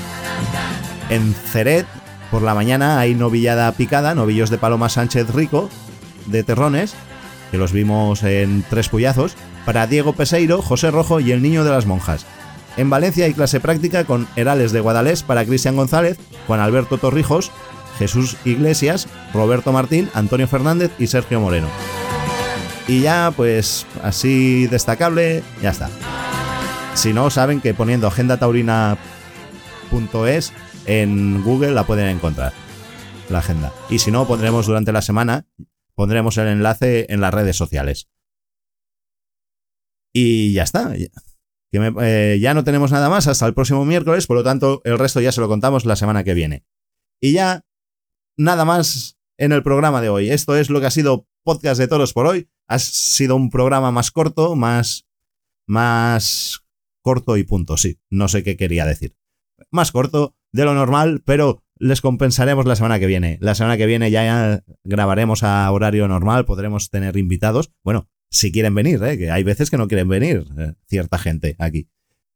[1.09, 1.85] En Ceret,
[2.29, 5.69] por la mañana, hay novillada picada, novillos de Paloma Sánchez Rico,
[6.27, 6.93] de Terrones,
[7.49, 11.71] que los vimos en Tres Puyazos, para Diego Peseiro, José Rojo y el Niño de
[11.71, 12.25] las Monjas.
[12.77, 16.17] En Valencia hay clase práctica con Herales de Guadalés para Cristian González,
[16.47, 17.51] Juan Alberto Torrijos,
[17.99, 21.67] Jesús Iglesias, Roberto Martín, Antonio Fernández y Sergio Moreno.
[22.87, 25.89] Y ya, pues así destacable, ya está.
[26.95, 30.53] Si no, saben que poniendo agendataurina.es
[30.85, 32.53] en Google la pueden encontrar,
[33.29, 33.71] la agenda.
[33.89, 35.45] Y si no, pondremos durante la semana,
[35.95, 38.09] pondremos el enlace en las redes sociales.
[40.13, 40.93] Y ya está.
[41.73, 45.21] Eh, ya no tenemos nada más hasta el próximo miércoles, por lo tanto, el resto
[45.21, 46.65] ya se lo contamos la semana que viene.
[47.21, 47.63] Y ya,
[48.35, 50.29] nada más en el programa de hoy.
[50.29, 52.49] Esto es lo que ha sido Podcast de Toros por hoy.
[52.71, 55.05] Ha sido un programa más corto, más.
[55.67, 56.61] más
[57.01, 57.99] corto y punto, sí.
[58.09, 59.17] No sé qué quería decir.
[59.71, 63.37] Más corto de lo normal, pero les compensaremos la semana que viene.
[63.41, 67.73] La semana que viene ya grabaremos a horario normal, podremos tener invitados.
[67.83, 69.17] Bueno, si quieren venir, ¿eh?
[69.17, 71.89] que hay veces que no quieren venir eh, cierta gente aquí.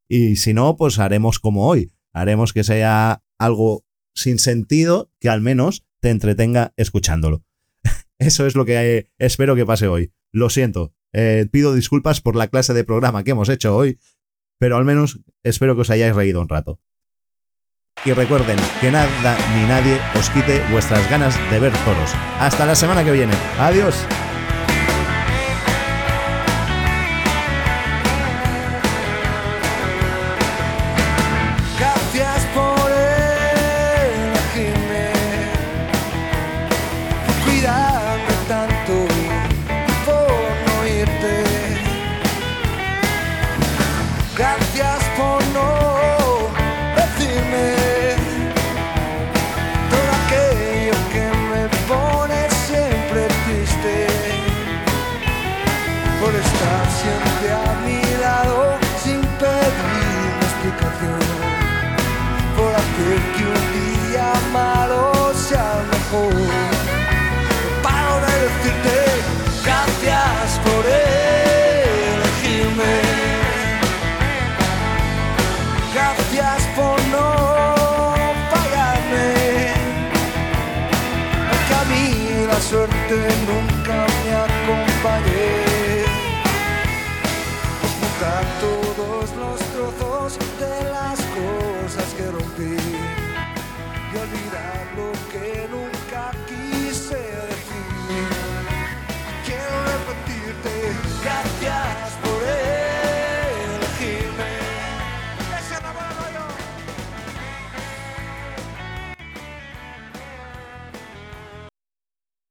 [0.09, 1.93] Y si no, pues haremos como hoy.
[2.11, 7.45] Haremos que sea algo sin sentido que al menos te entretenga escuchándolo.
[8.19, 10.11] Eso es lo que eh, espero que pase hoy.
[10.35, 10.91] Lo siento.
[11.13, 13.99] eh, pido disculpas por la clase de programa que hemos hecho hoy,
[14.59, 16.81] pero al menos espero que os hayáis reído un rato.
[18.03, 22.11] Y recuerden que nada ni nadie os quite vuestras ganas de ver toros.
[22.37, 23.33] Hasta la semana que viene.
[23.57, 23.95] Adiós.